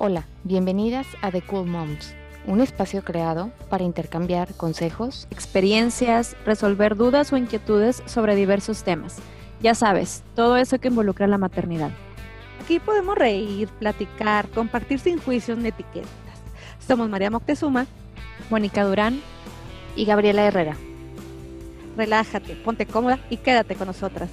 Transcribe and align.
Hola, 0.00 0.22
bienvenidas 0.44 1.08
a 1.22 1.32
The 1.32 1.42
Cool 1.42 1.66
Moms, 1.66 2.14
un 2.46 2.60
espacio 2.60 3.02
creado 3.02 3.50
para 3.68 3.82
intercambiar 3.82 4.54
consejos, 4.54 5.26
experiencias, 5.32 6.36
resolver 6.46 6.94
dudas 6.94 7.32
o 7.32 7.36
inquietudes 7.36 8.04
sobre 8.06 8.36
diversos 8.36 8.84
temas. 8.84 9.16
Ya 9.60 9.74
sabes, 9.74 10.22
todo 10.36 10.56
eso 10.56 10.78
que 10.78 10.86
involucra 10.86 11.26
la 11.26 11.36
maternidad. 11.36 11.90
Aquí 12.62 12.78
podemos 12.78 13.18
reír, 13.18 13.68
platicar, 13.80 14.48
compartir 14.50 15.00
sin 15.00 15.18
juicios 15.18 15.58
ni 15.58 15.70
etiquetas. 15.70 16.08
Somos 16.78 17.08
María 17.08 17.32
Moctezuma, 17.32 17.88
Mónica 18.50 18.84
Durán 18.84 19.20
y 19.96 20.04
Gabriela 20.04 20.44
Herrera. 20.44 20.76
Relájate, 21.96 22.54
ponte 22.54 22.86
cómoda 22.86 23.18
y 23.30 23.38
quédate 23.38 23.74
con 23.74 23.88
nosotras. 23.88 24.30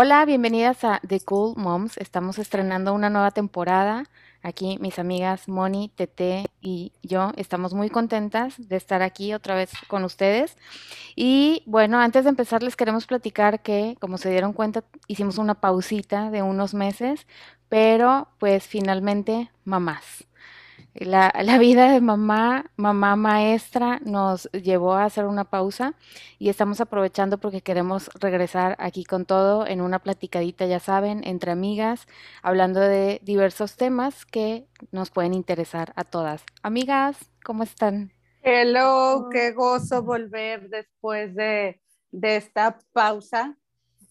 Hola, 0.00 0.24
bienvenidas 0.24 0.84
a 0.84 1.00
The 1.04 1.18
Cool 1.18 1.56
Moms. 1.56 1.96
Estamos 1.96 2.38
estrenando 2.38 2.94
una 2.94 3.10
nueva 3.10 3.32
temporada. 3.32 4.04
Aquí 4.42 4.78
mis 4.80 5.00
amigas 5.00 5.48
Moni, 5.48 5.90
Tete 5.92 6.44
y 6.60 6.92
yo 7.02 7.32
estamos 7.36 7.74
muy 7.74 7.90
contentas 7.90 8.54
de 8.68 8.76
estar 8.76 9.02
aquí 9.02 9.34
otra 9.34 9.56
vez 9.56 9.72
con 9.88 10.04
ustedes. 10.04 10.56
Y 11.16 11.64
bueno, 11.66 11.98
antes 11.98 12.22
de 12.22 12.30
empezar 12.30 12.62
les 12.62 12.76
queremos 12.76 13.08
platicar 13.08 13.60
que, 13.60 13.96
como 13.98 14.18
se 14.18 14.30
dieron 14.30 14.52
cuenta, 14.52 14.84
hicimos 15.08 15.36
una 15.36 15.56
pausita 15.56 16.30
de 16.30 16.42
unos 16.42 16.74
meses, 16.74 17.26
pero 17.68 18.28
pues 18.38 18.68
finalmente 18.68 19.50
mamás. 19.64 20.27
La, 21.00 21.32
la, 21.44 21.58
vida 21.58 21.92
de 21.92 22.00
mamá, 22.00 22.72
mamá 22.76 23.14
maestra, 23.14 24.00
nos 24.04 24.50
llevó 24.52 24.94
a 24.94 25.04
hacer 25.04 25.26
una 25.26 25.44
pausa 25.44 25.94
y 26.38 26.48
estamos 26.48 26.80
aprovechando 26.80 27.38
porque 27.38 27.60
queremos 27.60 28.10
regresar 28.18 28.74
aquí 28.80 29.04
con 29.04 29.24
todo 29.24 29.64
en 29.66 29.80
una 29.80 30.00
platicadita, 30.00 30.66
ya 30.66 30.80
saben, 30.80 31.22
entre 31.24 31.52
amigas, 31.52 32.08
hablando 32.42 32.80
de 32.80 33.20
diversos 33.22 33.76
temas 33.76 34.24
que 34.24 34.66
nos 34.90 35.10
pueden 35.10 35.34
interesar 35.34 35.92
a 35.94 36.02
todas. 36.02 36.44
Amigas, 36.62 37.30
¿cómo 37.44 37.62
están? 37.62 38.12
Hello, 38.42 39.28
qué 39.30 39.52
gozo 39.52 40.02
volver 40.02 40.68
después 40.68 41.34
de, 41.34 41.80
de 42.10 42.36
esta 42.36 42.78
pausa 42.92 43.56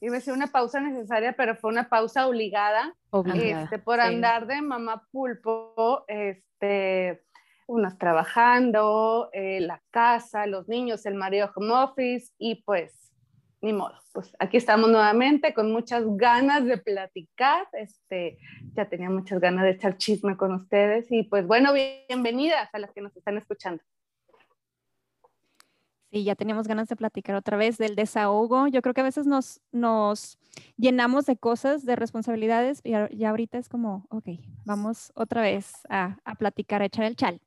iba 0.02 0.18
a 0.18 0.22
ser 0.22 0.34
una 0.34 0.48
pausa 0.48 0.80
necesaria, 0.80 1.34
pero 1.34 1.56
fue 1.56 1.72
una 1.72 1.90
pausa 1.90 2.28
obligada, 2.28 2.96
obligada 3.10 3.64
este, 3.64 3.80
por 3.80 4.00
andar 4.00 4.48
de 4.48 4.62
mamá 4.62 5.08
pulpo, 5.12 6.06
este, 6.08 7.24
unas 7.68 7.98
trabajando, 7.98 9.30
eh, 9.34 9.60
la 9.60 9.82
casa, 9.92 10.46
los 10.48 10.68
niños, 10.68 11.06
el 11.06 11.16
marido 11.16 11.52
home 11.56 11.74
office 11.74 12.34
y 12.38 12.64
pues 12.64 13.08
ni 13.62 13.74
modo, 13.74 13.96
pues 14.14 14.36
aquí 14.40 14.58
estamos 14.58 14.90
nuevamente 14.90 15.54
con 15.54 15.72
muchas 15.72 16.04
ganas 16.16 16.66
de 16.66 16.78
platicar, 16.78 17.68
este, 17.74 18.38
ya 18.74 18.88
tenía 18.88 19.10
muchas 19.10 19.40
ganas 19.40 19.64
de 19.64 19.72
echar 19.72 19.98
chisme 19.98 20.38
con 20.38 20.54
ustedes 20.54 21.12
y 21.12 21.24
pues 21.24 21.48
bueno, 21.48 21.74
bienvenidas 21.74 22.70
a 22.74 22.80
las 22.80 22.92
que 22.92 23.02
nos 23.02 23.16
están 23.18 23.38
escuchando. 23.38 23.84
Sí, 26.18 26.24
ya 26.24 26.34
teníamos 26.34 26.68
ganas 26.68 26.88
de 26.88 26.96
platicar 26.96 27.36
otra 27.36 27.58
vez 27.58 27.78
del 27.78 27.96
desahogo. 27.96 28.68
Yo 28.68 28.82
creo 28.82 28.96
que 28.96 29.02
a 29.02 29.04
veces 29.04 29.28
nos, 29.28 29.62
nos 29.72 30.40
llenamos 30.76 31.28
de 31.28 31.38
cosas, 31.38 31.86
de 31.86 31.96
responsabilidades, 31.96 32.82
y 32.84 32.92
ya 32.92 33.30
ahorita 33.30 33.60
es 33.60 33.70
como, 33.70 34.08
ok, 34.10 34.30
vamos 34.66 35.12
otra 35.14 35.44
vez 35.44 35.74
a, 35.90 36.18
a 36.26 36.34
platicar, 36.34 36.82
a 36.82 36.86
echar 36.86 37.06
el 37.06 37.16
chal. 37.16 37.40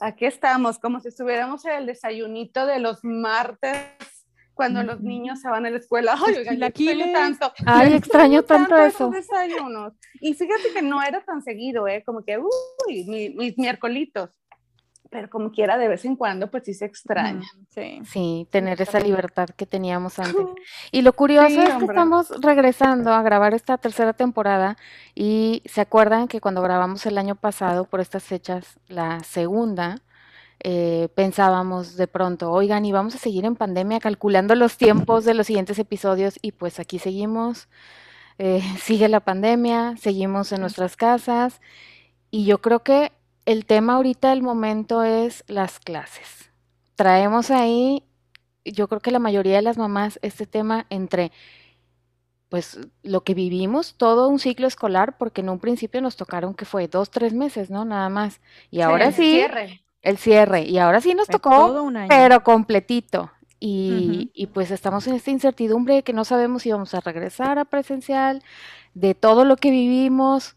Aquí 0.00 0.26
estamos, 0.26 0.78
como 0.78 1.00
si 1.00 1.08
estuviéramos 1.08 1.64
en 1.64 1.72
el 1.72 1.86
desayunito 1.86 2.66
de 2.66 2.78
los 2.78 3.02
martes 3.02 4.26
cuando 4.52 4.82
los 4.82 5.00
niños 5.00 5.40
se 5.40 5.48
van 5.48 5.64
a 5.64 5.70
la 5.70 5.78
escuela. 5.78 6.14
Ay, 6.22 6.34
oigan, 6.34 6.62
extraño 6.62 7.12
tanto. 7.14 7.52
Ay, 7.64 7.94
extraño 7.94 8.42
tanto, 8.42 8.76
eso. 8.76 9.08
Desayunos. 9.08 9.94
Y 10.20 10.34
fíjate 10.34 10.74
que 10.74 10.82
no 10.82 11.02
era 11.02 11.24
tan 11.24 11.40
seguido, 11.40 11.88
¿eh? 11.88 12.02
Como 12.04 12.22
que, 12.22 12.36
uy, 12.36 13.04
mis, 13.06 13.34
mis 13.34 13.56
miércolitos 13.56 14.28
pero 15.10 15.28
como 15.28 15.50
quiera, 15.50 15.76
de 15.76 15.88
vez 15.88 16.04
en 16.04 16.14
cuando, 16.14 16.50
pues 16.50 16.64
sí 16.64 16.72
se 16.72 16.84
extraña. 16.84 17.46
Sí, 17.70 18.00
sí 18.04 18.46
tener 18.50 18.80
esa 18.80 19.00
libertad 19.00 19.48
que 19.48 19.66
teníamos 19.66 20.18
antes. 20.18 20.46
Y 20.92 21.02
lo 21.02 21.12
curioso 21.12 21.60
es 21.60 21.74
que 21.74 21.84
estamos 21.84 22.30
regresando 22.40 23.12
a 23.12 23.22
grabar 23.22 23.52
esta 23.52 23.76
tercera 23.76 24.12
temporada 24.12 24.76
y 25.14 25.62
se 25.66 25.80
acuerdan 25.80 26.28
que 26.28 26.40
cuando 26.40 26.62
grabamos 26.62 27.04
el 27.06 27.18
año 27.18 27.34
pasado, 27.34 27.84
por 27.84 28.00
estas 28.00 28.22
fechas, 28.22 28.78
la 28.88 29.20
segunda, 29.20 29.96
eh, 30.60 31.08
pensábamos 31.14 31.96
de 31.96 32.06
pronto, 32.06 32.52
oigan, 32.52 32.84
y 32.84 32.92
vamos 32.92 33.14
a 33.16 33.18
seguir 33.18 33.44
en 33.44 33.56
pandemia 33.56 33.98
calculando 33.98 34.54
los 34.54 34.76
tiempos 34.76 35.24
de 35.24 35.34
los 35.34 35.46
siguientes 35.46 35.78
episodios 35.78 36.38
y 36.40 36.52
pues 36.52 36.78
aquí 36.78 36.98
seguimos, 37.00 37.68
eh, 38.38 38.62
sigue 38.80 39.08
la 39.08 39.20
pandemia, 39.20 39.96
seguimos 39.96 40.52
en 40.52 40.60
nuestras 40.60 40.96
casas. 40.96 41.60
Y 42.30 42.44
yo 42.44 42.60
creo 42.60 42.84
que 42.84 43.10
el 43.46 43.66
tema 43.66 43.94
ahorita 43.94 44.30
del 44.30 44.42
momento 44.42 45.02
es 45.02 45.44
las 45.46 45.80
clases. 45.80 46.50
Traemos 46.94 47.50
ahí, 47.50 48.04
yo 48.64 48.88
creo 48.88 49.00
que 49.00 49.10
la 49.10 49.18
mayoría 49.18 49.56
de 49.56 49.62
las 49.62 49.78
mamás, 49.78 50.18
este 50.22 50.46
tema 50.46 50.86
entre 50.90 51.32
pues 52.50 52.80
lo 53.04 53.22
que 53.22 53.32
vivimos, 53.32 53.94
todo 53.94 54.28
un 54.28 54.40
ciclo 54.40 54.66
escolar, 54.66 55.16
porque 55.16 55.40
en 55.40 55.48
un 55.48 55.60
principio 55.60 56.02
nos 56.02 56.16
tocaron 56.16 56.52
que 56.54 56.64
fue 56.64 56.88
dos, 56.88 57.08
tres 57.10 57.32
meses, 57.32 57.70
¿no? 57.70 57.84
Nada 57.84 58.08
más. 58.08 58.40
Y 58.72 58.80
ahora 58.80 59.12
sí, 59.12 59.40
el 59.40 59.48
cierre. 59.48 59.82
El 60.02 60.18
cierre. 60.18 60.62
Y 60.62 60.78
ahora 60.78 61.00
sí 61.00 61.14
nos 61.14 61.28
tocó, 61.28 61.88
pero 62.08 62.42
completito. 62.42 63.30
Y, 63.60 64.30
y, 64.34 64.46
pues 64.48 64.70
estamos 64.70 65.06
en 65.06 65.14
esta 65.14 65.30
incertidumbre 65.30 65.96
de 65.96 66.02
que 66.02 66.14
no 66.14 66.24
sabemos 66.24 66.62
si 66.62 66.72
vamos 66.72 66.94
a 66.94 67.00
regresar 67.00 67.58
a 67.58 67.66
presencial, 67.66 68.42
de 68.94 69.14
todo 69.14 69.44
lo 69.44 69.56
que 69.56 69.70
vivimos. 69.70 70.56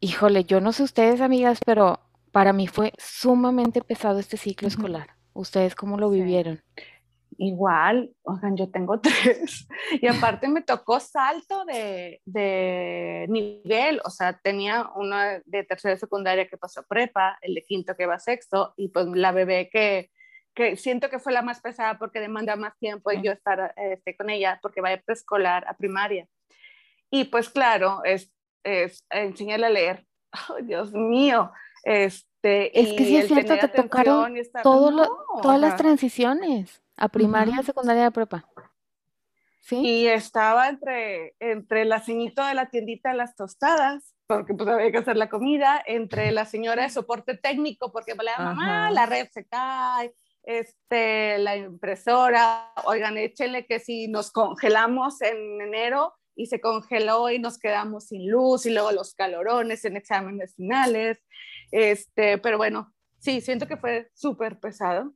Híjole, 0.00 0.44
yo 0.44 0.60
no 0.60 0.72
sé 0.72 0.82
ustedes, 0.82 1.22
amigas, 1.22 1.58
pero 1.64 2.00
para 2.34 2.52
mí 2.52 2.66
fue 2.66 2.92
sumamente 2.98 3.80
pesado 3.80 4.18
este 4.18 4.36
ciclo 4.36 4.66
escolar. 4.66 5.10
¿Ustedes 5.34 5.76
cómo 5.76 5.98
lo 5.98 6.10
vivieron? 6.10 6.60
Igual, 7.38 8.10
oigan, 8.24 8.56
yo 8.56 8.68
tengo 8.72 8.98
tres. 9.00 9.68
Y 10.02 10.08
aparte 10.08 10.48
me 10.48 10.60
tocó 10.60 10.98
salto 10.98 11.64
de, 11.64 12.20
de, 12.24 13.26
nivel, 13.28 14.00
o 14.04 14.10
sea, 14.10 14.36
tenía 14.42 14.90
uno 14.96 15.16
de 15.44 15.62
tercera 15.62 15.96
secundaria 15.96 16.48
que 16.48 16.56
pasó 16.56 16.82
prepa, 16.82 17.38
el 17.40 17.54
de 17.54 17.62
quinto 17.62 17.94
que 17.94 18.06
va 18.06 18.16
a 18.16 18.18
sexto, 18.18 18.74
y 18.76 18.88
pues 18.88 19.06
la 19.06 19.30
bebé 19.30 19.70
que, 19.70 20.10
que 20.56 20.74
siento 20.74 21.10
que 21.10 21.20
fue 21.20 21.32
la 21.32 21.42
más 21.42 21.60
pesada 21.60 22.00
porque 22.00 22.18
demanda 22.18 22.56
más 22.56 22.76
tiempo 22.80 23.12
y 23.12 23.22
yo 23.22 23.30
estar 23.30 23.74
este, 23.76 24.16
con 24.16 24.28
ella 24.28 24.58
porque 24.60 24.80
va 24.80 24.90
de 24.90 24.98
preescolar 24.98 25.64
a 25.68 25.76
primaria. 25.76 26.26
Y 27.12 27.26
pues 27.26 27.48
claro, 27.48 28.02
es, 28.02 28.32
es 28.64 29.04
enseñarle 29.08 29.66
a 29.66 29.70
leer. 29.70 30.04
Oh, 30.48 30.60
Dios 30.60 30.92
mío, 30.92 31.52
este, 31.84 32.80
es 32.80 32.92
que 32.94 33.04
sí 33.04 33.16
es 33.16 33.28
cierto, 33.28 33.58
te 33.58 33.68
tocaron 33.68 34.34
todas 34.62 35.60
las 35.60 35.76
transiciones 35.76 36.82
a 36.96 37.08
primaria, 37.08 37.62
secundaria, 37.62 38.10
prepa. 38.10 38.48
¿Sí? 39.60 39.76
Y 39.76 40.06
estaba 40.08 40.68
entre, 40.68 41.34
entre 41.40 41.86
la 41.86 42.00
ceñito 42.00 42.44
de 42.44 42.54
la 42.54 42.68
tiendita 42.68 43.10
de 43.10 43.16
las 43.16 43.34
tostadas, 43.34 44.14
porque 44.26 44.54
pues 44.54 44.68
había 44.68 44.90
que 44.90 44.98
hacer 44.98 45.16
la 45.16 45.28
comida, 45.28 45.82
entre 45.86 46.32
la 46.32 46.44
señora 46.44 46.82
de 46.82 46.90
soporte 46.90 47.36
técnico, 47.36 47.90
porque 47.92 48.14
la 48.14 48.36
mamá, 48.38 48.90
la 48.90 49.06
red 49.06 49.28
se 49.32 49.46
cae, 49.46 50.14
este, 50.42 51.38
la 51.38 51.56
impresora, 51.56 52.72
oigan, 52.84 53.16
échele 53.16 53.66
que 53.66 53.78
si 53.78 54.08
nos 54.08 54.30
congelamos 54.30 55.22
en 55.22 55.60
enero 55.60 56.14
y 56.36 56.46
se 56.46 56.60
congeló 56.60 57.30
y 57.30 57.38
nos 57.38 57.58
quedamos 57.58 58.08
sin 58.08 58.30
luz 58.30 58.66
y 58.66 58.70
luego 58.70 58.92
los 58.92 59.14
calorones 59.14 59.84
en 59.84 59.96
exámenes 59.96 60.54
finales, 60.54 61.18
este, 61.74 62.38
pero 62.38 62.56
bueno, 62.56 62.94
sí, 63.18 63.40
siento 63.40 63.66
que 63.66 63.76
fue 63.76 64.08
súper 64.14 64.60
pesado. 64.60 65.12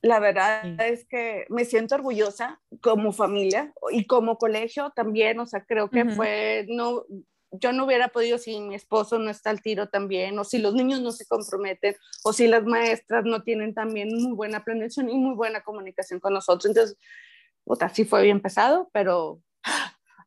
La 0.00 0.20
verdad 0.20 0.80
es 0.80 1.04
que 1.06 1.44
me 1.48 1.64
siento 1.64 1.96
orgullosa 1.96 2.60
como 2.80 3.10
familia 3.10 3.72
y 3.90 4.06
como 4.06 4.38
colegio 4.38 4.92
también, 4.94 5.40
o 5.40 5.46
sea, 5.46 5.64
creo 5.64 5.90
que 5.90 6.04
fue, 6.04 6.66
no, 6.68 7.04
yo 7.50 7.72
no 7.72 7.84
hubiera 7.84 8.08
podido 8.08 8.38
si 8.38 8.60
mi 8.60 8.76
esposo 8.76 9.18
no 9.18 9.28
está 9.28 9.50
al 9.50 9.60
tiro 9.60 9.88
también, 9.88 10.38
o 10.38 10.44
si 10.44 10.58
los 10.58 10.72
niños 10.72 11.00
no 11.00 11.10
se 11.10 11.26
comprometen, 11.26 11.96
o 12.22 12.32
si 12.32 12.46
las 12.46 12.64
maestras 12.64 13.24
no 13.24 13.42
tienen 13.42 13.74
también 13.74 14.08
muy 14.14 14.34
buena 14.34 14.64
planeación 14.64 15.10
y 15.10 15.16
muy 15.16 15.34
buena 15.34 15.62
comunicación 15.62 16.20
con 16.20 16.32
nosotros. 16.32 16.66
Entonces, 16.66 16.96
puta, 17.64 17.88
sí 17.88 18.04
fue 18.04 18.22
bien 18.22 18.40
pesado, 18.40 18.88
pero 18.92 19.40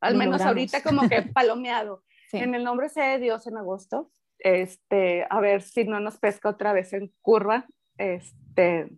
al 0.02 0.16
menos 0.16 0.42
ahorita 0.42 0.84
como 0.84 1.08
que 1.08 1.22
palomeado. 1.34 2.04
En 2.34 2.56
el 2.56 2.66
nombre 2.66 2.90
sea 2.90 3.14
de 3.14 3.20
Dios 3.20 3.48
en 3.48 3.56
agosto, 3.56 4.12
este, 4.46 5.26
a 5.28 5.40
ver 5.40 5.64
si 5.64 5.86
no 5.86 6.00
nos 6.00 6.20
pesca 6.20 6.50
otra 6.50 6.72
vez 6.72 6.94
en 6.94 7.12
curva, 7.24 7.66
este, 7.98 8.92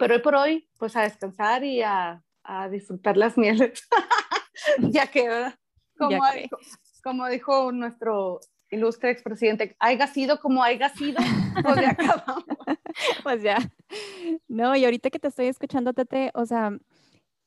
pero 0.00 0.14
hoy 0.14 0.20
por 0.20 0.34
hoy, 0.34 0.68
pues 0.78 0.96
a 0.96 1.02
descansar 1.02 1.62
y 1.62 1.80
a, 1.82 2.24
a 2.42 2.68
disfrutar 2.68 3.16
las 3.16 3.38
mieles, 3.38 3.88
ya 4.80 5.06
que, 5.06 5.28
como, 5.96 6.20
Dijo, 6.34 6.58
como 7.04 7.28
dijo 7.28 7.70
nuestro 7.70 8.40
ilustre 8.68 9.10
expresidente, 9.10 9.76
haya 9.78 10.08
sido 10.08 10.40
como 10.40 10.64
haya 10.64 10.88
sido, 10.88 11.18
pues 11.62 11.76
ya 11.80 11.90
acabamos. 11.90 12.44
pues 13.22 13.42
ya. 13.44 13.58
No, 14.48 14.74
y 14.74 14.84
ahorita 14.84 15.10
que 15.10 15.20
te 15.20 15.28
estoy 15.28 15.46
escuchando, 15.46 15.92
Tete, 15.92 16.32
o 16.34 16.46
sea, 16.46 16.76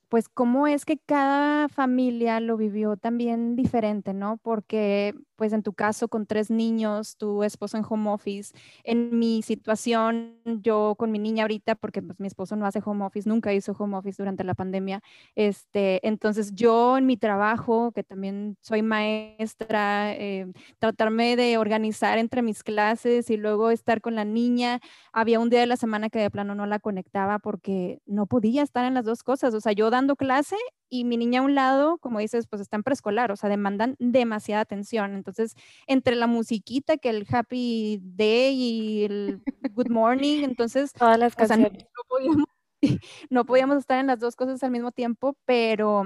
pues 0.07 0.29
cómo 0.29 0.65
es 0.67 0.85
que 0.85 0.97
cada 0.97 1.67
familia 1.67 2.39
lo 2.39 2.55
vivió 2.55 2.95
también 2.95 3.57
diferente, 3.57 4.13
¿no? 4.13 4.37
Porque 4.37 5.13
pues 5.37 5.53
en 5.53 5.63
tu 5.63 5.73
caso 5.73 6.09
con 6.09 6.25
tres 6.25 6.49
niños, 6.51 7.15
tu 7.15 7.43
esposo 7.43 7.77
en 7.77 7.85
home 7.87 8.09
office, 8.09 8.53
en 8.83 9.17
mi 9.17 9.41
situación, 9.41 10.35
yo 10.45 10.95
con 10.97 11.11
mi 11.11 11.19
niña 11.19 11.43
ahorita, 11.43 11.75
porque 11.75 12.01
pues, 12.01 12.19
mi 12.19 12.27
esposo 12.27 12.55
no 12.57 12.65
hace 12.65 12.81
home 12.83 13.05
office, 13.05 13.29
nunca 13.29 13.53
hizo 13.53 13.73
home 13.77 13.95
office 13.95 14.21
durante 14.21 14.43
la 14.43 14.55
pandemia, 14.55 15.01
este, 15.35 16.05
entonces 16.05 16.53
yo 16.53 16.97
en 16.97 17.05
mi 17.05 17.15
trabajo, 17.17 17.91
que 17.93 18.03
también 18.03 18.57
soy 18.61 18.81
maestra, 18.81 20.13
eh, 20.13 20.51
tratarme 20.79 21.35
de 21.35 21.57
organizar 21.57 22.17
entre 22.17 22.41
mis 22.41 22.63
clases 22.63 23.29
y 23.29 23.37
luego 23.37 23.69
estar 23.69 24.01
con 24.01 24.15
la 24.15 24.25
niña, 24.25 24.79
había 25.13 25.39
un 25.39 25.49
día 25.49 25.59
de 25.59 25.67
la 25.67 25.77
semana 25.77 26.09
que 26.09 26.19
de 26.19 26.31
plano 26.31 26.55
no 26.55 26.65
la 26.65 26.79
conectaba 26.79 27.39
porque 27.39 28.01
no 28.05 28.25
podía 28.25 28.63
estar 28.63 28.85
en 28.85 28.95
las 28.95 29.05
dos 29.05 29.23
cosas, 29.23 29.53
o 29.53 29.61
sea, 29.61 29.71
yo 29.73 29.89
dando 29.91 30.15
clase 30.15 30.55
y 30.89 31.03
mi 31.03 31.17
niña 31.17 31.39
a 31.41 31.43
un 31.43 31.55
lado, 31.55 31.97
como 31.97 32.19
dices, 32.19 32.47
pues 32.47 32.61
está 32.61 32.77
en 32.77 32.83
preescolar, 32.83 33.31
o 33.31 33.35
sea, 33.35 33.49
demandan 33.49 33.95
demasiada 33.99 34.61
atención. 34.61 35.15
Entonces, 35.15 35.55
entre 35.87 36.15
la 36.15 36.27
musiquita, 36.27 36.97
que 36.97 37.09
el 37.09 37.25
Happy 37.29 37.99
Day 38.03 38.55
y 38.55 39.03
el 39.05 39.41
Good 39.71 39.89
Morning, 39.89 40.43
entonces, 40.43 40.93
todas 41.15 41.17
las 41.17 41.35
canciones. 41.35 41.71
no, 41.73 42.03
podíamos, 42.09 42.45
no 43.29 43.45
podíamos 43.45 43.77
estar 43.77 43.99
en 43.99 44.07
las 44.07 44.19
dos 44.19 44.35
cosas 44.35 44.63
al 44.63 44.71
mismo 44.71 44.91
tiempo, 44.91 45.35
pero 45.45 46.03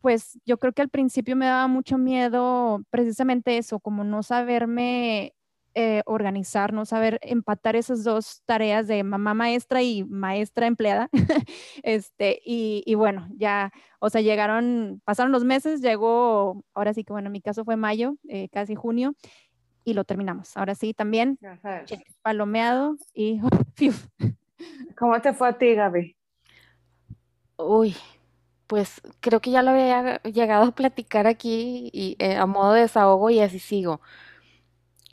pues 0.00 0.38
yo 0.46 0.58
creo 0.58 0.72
que 0.72 0.82
al 0.82 0.88
principio 0.88 1.34
me 1.34 1.46
daba 1.46 1.66
mucho 1.66 1.98
miedo 1.98 2.80
precisamente 2.90 3.58
eso, 3.58 3.80
como 3.80 4.04
no 4.04 4.22
saberme 4.22 5.34
eh, 5.80 6.02
organizar, 6.06 6.72
no 6.72 6.84
saber 6.84 7.20
empatar 7.22 7.76
esas 7.76 8.02
dos 8.02 8.42
tareas 8.46 8.88
de 8.88 9.04
mamá 9.04 9.32
maestra 9.32 9.80
y 9.80 10.02
maestra 10.02 10.66
empleada. 10.66 11.08
este, 11.84 12.40
y, 12.44 12.92
bueno, 12.96 13.28
ya, 13.36 13.70
o 14.00 14.10
sea, 14.10 14.20
llegaron, 14.20 15.00
pasaron 15.04 15.30
los 15.30 15.44
meses, 15.44 15.80
llegó, 15.80 16.64
ahora 16.74 16.94
sí 16.94 17.04
que 17.04 17.12
bueno, 17.12 17.26
en 17.26 17.32
mi 17.32 17.40
caso 17.40 17.64
fue 17.64 17.76
mayo, 17.76 18.16
eh, 18.28 18.48
casi 18.48 18.74
junio, 18.74 19.14
y 19.84 19.94
lo 19.94 20.02
terminamos. 20.02 20.56
Ahora 20.56 20.74
sí, 20.74 20.94
también 20.94 21.38
palomeado 22.22 22.96
y... 23.14 23.40
¿Cómo 24.98 25.20
te 25.20 25.32
fue 25.32 25.46
a 25.46 25.58
ti, 25.58 25.76
Gaby? 25.76 26.16
Uy, 27.56 27.94
pues 28.66 29.00
creo 29.20 29.38
que 29.38 29.52
ya 29.52 29.62
lo 29.62 29.70
había 29.70 30.20
llegado 30.22 30.64
a 30.64 30.72
platicar 30.72 31.28
aquí 31.28 31.88
y 31.92 32.16
eh, 32.18 32.34
a 32.34 32.46
modo 32.46 32.72
de 32.72 32.80
desahogo 32.80 33.30
y 33.30 33.38
así 33.38 33.60
sigo. 33.60 34.00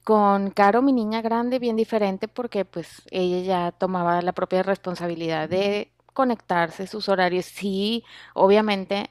Con 0.06 0.52
Caro, 0.52 0.82
mi 0.84 0.94
niña 0.94 1.22
grande, 1.22 1.60
bien 1.60 1.76
diferente 1.76 2.28
porque 2.30 2.64
pues 2.66 3.04
ella 3.12 3.42
ya 3.42 3.72
tomaba 3.74 4.22
la 4.22 4.34
propia 4.34 4.64
responsabilidad 4.64 5.50
de 5.50 5.92
conectarse, 6.14 6.88
sus 6.88 7.10
horarios. 7.10 7.46
Sí, 7.48 8.06
obviamente 8.36 9.10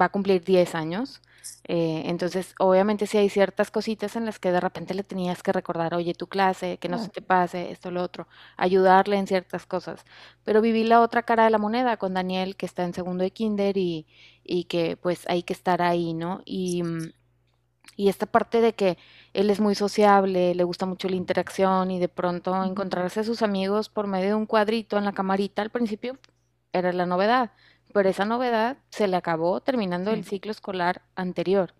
va 0.00 0.06
a 0.06 0.10
cumplir 0.10 0.44
10 0.44 0.74
años. 0.76 1.20
Eh, 1.64 2.04
entonces, 2.06 2.54
obviamente 2.60 3.06
sí 3.08 3.18
hay 3.18 3.28
ciertas 3.28 3.70
cositas 3.72 4.16
en 4.16 4.24
las 4.24 4.38
que 4.38 4.52
de 4.52 4.60
repente 4.60 4.94
le 4.94 5.04
tenías 5.04 5.42
que 5.42 5.52
recordar, 5.52 5.94
oye, 5.94 6.14
tu 6.14 6.28
clase, 6.28 6.78
que 6.78 6.88
no 6.88 6.98
se 6.98 7.10
te 7.10 7.22
pase, 7.22 7.72
esto, 7.72 7.90
lo 7.90 8.02
otro, 8.02 8.28
ayudarle 8.56 9.16
en 9.18 9.26
ciertas 9.26 9.66
cosas. 9.66 10.04
Pero 10.44 10.60
viví 10.62 10.84
la 10.84 11.00
otra 11.02 11.24
cara 11.24 11.44
de 11.44 11.50
la 11.50 11.58
moneda 11.58 11.98
con 11.98 12.14
Daniel, 12.14 12.56
que 12.56 12.66
está 12.66 12.84
en 12.84 12.94
segundo 12.94 13.24
de 13.24 13.32
kinder 13.32 13.76
y, 13.76 14.06
y 14.44 14.64
que 14.64 14.96
pues 14.96 15.24
hay 15.28 15.42
que 15.44 15.52
estar 15.54 15.82
ahí, 15.82 16.14
¿no? 16.14 16.42
Y 16.44 16.82
y 17.96 18.08
esta 18.08 18.26
parte 18.26 18.60
de 18.60 18.74
que 18.74 18.98
él 19.32 19.50
es 19.50 19.60
muy 19.60 19.74
sociable, 19.74 20.54
le 20.54 20.64
gusta 20.64 20.86
mucho 20.86 21.08
la 21.08 21.16
interacción 21.16 21.90
y 21.90 21.98
de 21.98 22.08
pronto 22.08 22.62
encontrarse 22.62 23.20
a 23.20 23.24
sus 23.24 23.42
amigos 23.42 23.88
por 23.88 24.06
medio 24.06 24.28
de 24.28 24.34
un 24.34 24.46
cuadrito 24.46 24.98
en 24.98 25.04
la 25.04 25.12
camarita 25.12 25.62
al 25.62 25.70
principio 25.70 26.18
era 26.72 26.92
la 26.92 27.06
novedad, 27.06 27.52
pero 27.92 28.08
esa 28.08 28.24
novedad 28.24 28.78
se 28.90 29.08
le 29.08 29.16
acabó 29.16 29.60
terminando 29.60 30.10
el 30.10 30.24
ciclo 30.24 30.50
escolar 30.50 31.02
anterior. 31.14 31.74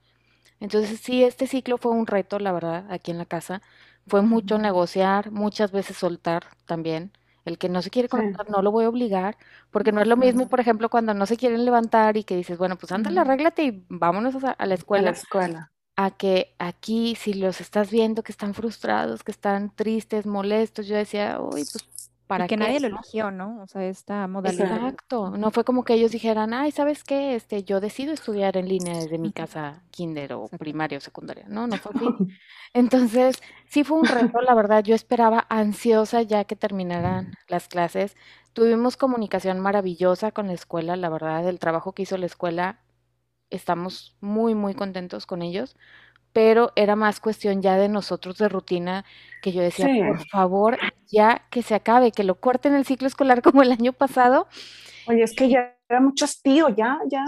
Entonces 0.60 1.00
sí, 1.00 1.24
este 1.24 1.46
ciclo 1.46 1.76
fue 1.78 1.92
un 1.92 2.06
reto, 2.06 2.38
la 2.38 2.52
verdad, 2.52 2.86
aquí 2.90 3.10
en 3.10 3.18
la 3.18 3.26
casa. 3.26 3.62
Fue 4.06 4.22
mucho 4.22 4.58
negociar, 4.58 5.30
muchas 5.30 5.72
veces 5.72 5.96
soltar 5.98 6.44
también. 6.64 7.12
El 7.44 7.58
que 7.58 7.68
no 7.68 7.82
se 7.82 7.90
quiere 7.90 8.08
conectar, 8.08 8.48
no 8.50 8.62
lo 8.62 8.72
voy 8.72 8.84
a 8.86 8.88
obligar, 8.88 9.36
porque 9.70 9.92
no 9.92 10.00
es 10.00 10.08
lo 10.08 10.16
mismo, 10.16 10.48
por 10.48 10.60
ejemplo, 10.60 10.88
cuando 10.88 11.14
no 11.14 11.26
se 11.26 11.36
quieren 11.36 11.64
levantar 11.64 12.16
y 12.16 12.24
que 12.24 12.36
dices, 12.36 12.58
bueno, 12.58 12.76
pues 12.76 12.90
ándale, 12.92 13.20
arréglate 13.20 13.64
y 13.64 13.84
vámonos 13.88 14.42
a, 14.44 14.52
a 14.52 14.66
la 14.66 14.74
escuela. 14.74 15.10
A 15.10 15.12
la 15.12 15.18
escuela 15.18 15.72
a 15.96 16.10
que 16.10 16.54
aquí 16.58 17.14
si 17.16 17.34
los 17.34 17.60
estás 17.60 17.90
viendo 17.90 18.22
que 18.22 18.32
están 18.32 18.54
frustrados, 18.54 19.25
que 19.25 19.32
están 19.32 19.75
tristes, 19.75 20.26
molestos, 20.26 20.87
yo 20.87 20.94
decía, 20.94 21.40
uy, 21.40 21.64
pues 21.72 22.10
para 22.26 22.48
que 22.48 22.56
nadie 22.56 22.81
lo 22.81 22.88
eligió, 22.88 23.31
¿no? 23.31 23.62
O 23.62 23.66
sea, 23.69 23.84
esta 23.84 24.26
modalidad. 24.26 24.76
Exacto, 24.76 25.31
no 25.31 25.50
fue 25.52 25.64
como 25.64 25.84
que 25.84 25.94
ellos 25.94 26.10
dijeran, 26.10 26.52
ay, 26.52 26.72
¿sabes 26.72 27.04
qué? 27.04 27.37
Este, 27.37 27.62
yo 27.62 27.81
decido 27.81 28.12
estudiar 28.12 28.56
en 28.56 28.69
línea 28.69 28.94
desde 28.98 29.16
mi 29.16 29.32
casa, 29.32 29.84
kinder 29.90 30.32
o 30.32 30.48
primaria 30.48 30.98
o 30.98 31.00
secundaria, 31.00 31.46
no, 31.48 31.66
no 31.66 31.76
fue 31.76 31.93
así. 31.94 32.04
Entonces, 32.75 33.40
sí 33.69 33.84
fue 33.84 33.99
un 33.99 34.06
reto, 34.06 34.40
la 34.40 34.54
verdad, 34.54 34.82
yo 34.82 34.94
esperaba 34.94 35.46
ansiosa 35.49 36.22
ya 36.22 36.44
que 36.44 36.56
terminaran 36.56 37.32
las 37.49 37.69
clases. 37.69 38.16
Tuvimos 38.52 38.96
comunicación 38.96 39.60
maravillosa 39.60 40.32
con 40.32 40.49
la 40.49 40.54
escuela, 40.54 40.96
la 40.96 41.08
verdad, 41.08 41.49
el 41.49 41.58
trabajo 41.58 41.92
que 41.92 42.02
hizo 42.02 42.19
la 42.19 42.26
escuela 42.26 42.81
estamos 43.50 44.16
muy, 44.20 44.54
muy 44.54 44.75
contentos 44.75 45.26
con 45.26 45.43
ellos, 45.43 45.76
pero 46.32 46.72
era 46.76 46.96
más 46.96 47.20
cuestión 47.20 47.62
ya 47.62 47.76
de 47.78 47.88
nosotros 47.88 48.37
de 48.38 48.48
rutina 48.48 49.04
que 49.40 49.52
yo 49.52 49.62
decía, 49.62 49.87
por 50.06 50.28
favor, 50.28 50.78
ya 51.06 51.46
que 51.50 51.62
se 51.62 51.75
acabe, 51.75 52.12
que 52.12 52.25
lo 52.25 52.40
corten 52.40 52.75
el 52.75 52.84
ciclo 52.84 53.06
escolar 53.06 53.43
como 53.43 53.62
el 53.62 53.72
año 53.72 53.93
pasado. 53.93 54.46
Oye, 55.06 55.22
es 55.22 55.34
que 55.34 55.48
ya 55.48 55.76
era 55.88 56.00
mucho 56.00 56.25
hastío, 56.25 56.69
ya, 56.69 56.98
ya. 57.10 57.25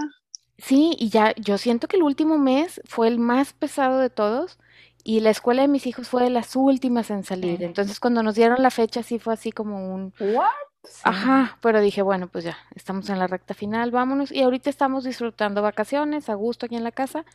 Sí, 0.57 0.95
y 0.99 1.09
ya, 1.09 1.33
yo 1.37 1.57
siento 1.57 1.87
que 1.87 1.95
el 1.97 2.03
último 2.03 2.37
mes 2.37 2.81
fue 2.85 3.07
el 3.07 3.17
más 3.17 3.53
pesado 3.53 3.99
de 3.99 4.09
todos 4.09 4.59
y 5.03 5.21
la 5.21 5.29
escuela 5.29 5.61
de 5.61 5.69
mis 5.69 5.87
hijos 5.87 6.09
fue 6.09 6.23
de 6.23 6.29
las 6.29 6.55
últimas 6.55 7.09
en 7.09 7.23
salir. 7.23 7.63
Entonces, 7.63 7.99
cuando 7.99 8.21
nos 8.21 8.35
dieron 8.35 8.61
la 8.61 8.69
fecha, 8.69 9.01
sí 9.01 9.17
fue 9.17 9.33
así 9.33 9.51
como 9.51 9.93
un... 9.93 10.13
¿What? 10.19 10.68
Ajá, 11.03 11.57
pero 11.61 11.81
dije, 11.81 12.01
bueno, 12.01 12.27
pues 12.27 12.43
ya, 12.43 12.57
estamos 12.75 13.09
en 13.09 13.19
la 13.19 13.27
recta 13.27 13.53
final, 13.53 13.91
vámonos. 13.91 14.31
Y 14.31 14.41
ahorita 14.41 14.69
estamos 14.69 15.03
disfrutando 15.03 15.61
vacaciones, 15.61 16.29
a 16.29 16.35
gusto 16.35 16.65
aquí 16.65 16.75
en 16.75 16.83
la 16.83 16.91
casa, 16.91 17.25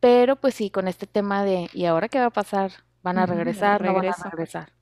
pero 0.00 0.36
pues 0.36 0.54
sí, 0.54 0.70
con 0.70 0.88
este 0.88 1.06
tema 1.06 1.44
de, 1.44 1.70
¿y 1.72 1.86
ahora 1.86 2.08
qué 2.08 2.20
va 2.20 2.26
a 2.26 2.30
pasar? 2.30 2.72
¿Van 3.02 3.18
a 3.18 3.26
regresar? 3.26 3.82
¿No 3.82 3.94
van 3.94 4.08
a 4.08 4.16
regresar? 4.30 4.72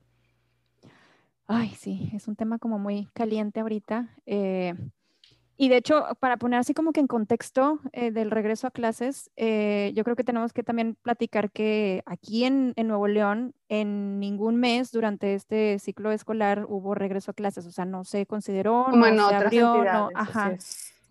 Ay, 1.47 1.69
sí, 1.75 2.09
es 2.13 2.27
un 2.27 2.35
tema 2.35 2.57
como 2.59 2.79
muy 2.79 3.07
caliente 3.13 3.59
ahorita. 3.59 4.09
Eh, 4.25 4.73
y 5.57 5.69
de 5.69 5.77
hecho, 5.77 6.05
para 6.19 6.35
poner 6.35 6.59
así 6.59 6.73
como 6.73 6.91
que 6.91 6.99
en 6.99 7.07
contexto 7.07 7.79
eh, 7.93 8.11
del 8.11 8.29
regreso 8.29 8.67
a 8.67 8.71
clases, 8.71 9.31
eh, 9.37 9.93
yo 9.95 10.03
creo 10.03 10.17
que 10.17 10.25
tenemos 10.25 10.51
que 10.51 10.63
también 10.63 10.95
platicar 10.95 11.49
que 11.49 12.03
aquí 12.05 12.43
en, 12.43 12.73
Nuevo 12.75 13.07
León, 13.07 13.53
en 13.69 14.19
ningún 14.19 14.57
mes 14.57 14.91
durante 14.91 15.33
este 15.33 15.79
ciclo 15.79 16.11
escolar 16.11 16.65
hubo 16.67 16.93
regreso 16.93 17.31
a 17.31 17.33
clases, 17.33 17.65
o 17.65 17.71
sea, 17.71 17.85
no 17.85 18.03
se 18.03 18.25
consideró, 18.25 18.87
como 18.89 19.07
no 19.07 19.29
se 19.29 19.35
abrió, 19.35 19.83
no, 19.83 20.09
ajá. 20.13 20.57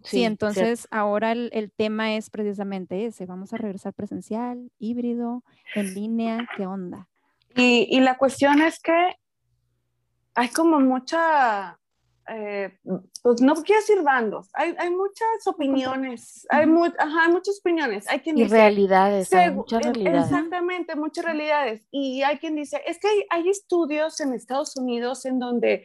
Sí, 0.03 0.23
entonces 0.25 0.87
ahora 0.91 1.33
el, 1.33 1.73
tema 1.75 2.15
es 2.15 2.29
precisamente 2.29 3.07
ese, 3.07 3.25
vamos 3.25 3.55
a 3.55 3.57
regresar 3.57 3.95
presencial, 3.95 4.71
híbrido, 4.79 5.43
en 5.75 5.95
línea, 5.95 6.47
¿qué 6.55 6.67
onda? 6.67 7.09
Y, 7.57 7.89
y 7.89 8.01
la 8.01 8.19
cuestión 8.19 8.61
es 8.61 8.79
que 8.79 9.17
hay 10.35 10.49
como 10.49 10.81
mucha 10.81 11.79
eh, 12.27 12.79
pues 13.23 13.43
no 13.43 13.55
quiero 13.55 13.81
decir 13.81 14.03
bandos, 14.03 14.49
hay, 14.55 14.75
hay 14.79 14.91
muchas 14.91 15.47
opiniones, 15.47 16.47
hay, 16.49 16.63
hay, 16.63 16.67
muchas 16.67 17.59
opiniones, 17.61 18.09
hay 18.09 18.21
quien 18.21 18.39
y 18.39 18.45
realidades, 18.47 19.33
hay 19.33 19.51
muchas 19.51 19.83
realidades. 19.83 20.25
Exactamente, 20.25 20.97
muchas 20.97 21.25
realidades. 21.25 21.87
Y 21.91 22.23
hay 22.23 22.39
quien 22.39 22.57
dice, 22.57 22.81
es 22.87 22.99
que 22.99 23.09
hay, 23.29 23.49
estudios 23.49 24.21
en 24.21 24.33
Estados 24.33 24.77
Unidos 24.77 25.27
en 25.27 25.39
donde 25.39 25.85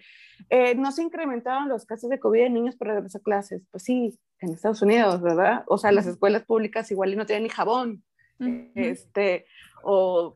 eh, 0.50 0.76
no 0.76 0.92
se 0.94 1.04
incrementaron 1.04 1.68
los 1.68 1.86
casos 1.86 2.10
de 2.10 2.20
COVID 2.20 2.42
en 2.42 2.54
niños 2.54 2.76
por 2.78 2.88
regreso 2.88 3.18
a 3.18 3.22
clases. 3.22 3.62
Pues 3.70 3.84
sí, 3.84 4.18
en 4.40 4.54
Estados 4.54 4.82
Unidos, 4.82 5.22
¿verdad? 5.22 5.64
O 5.68 5.78
sea, 5.78 5.92
las 5.92 6.08
escuelas 6.08 6.46
públicas 6.46 6.90
igual 6.92 7.12
y 7.12 7.16
no 7.18 7.26
tienen 7.26 7.44
ni 7.44 7.50
jabón. 7.50 8.04
Este, 8.74 9.46
o, 9.84 10.34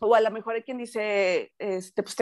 o 0.00 0.14
a 0.14 0.20
lo 0.20 0.30
mejor 0.30 0.54
hay 0.54 0.62
quien 0.62 0.76
dice, 0.76 1.52
este, 1.58 2.02
pues 2.02 2.16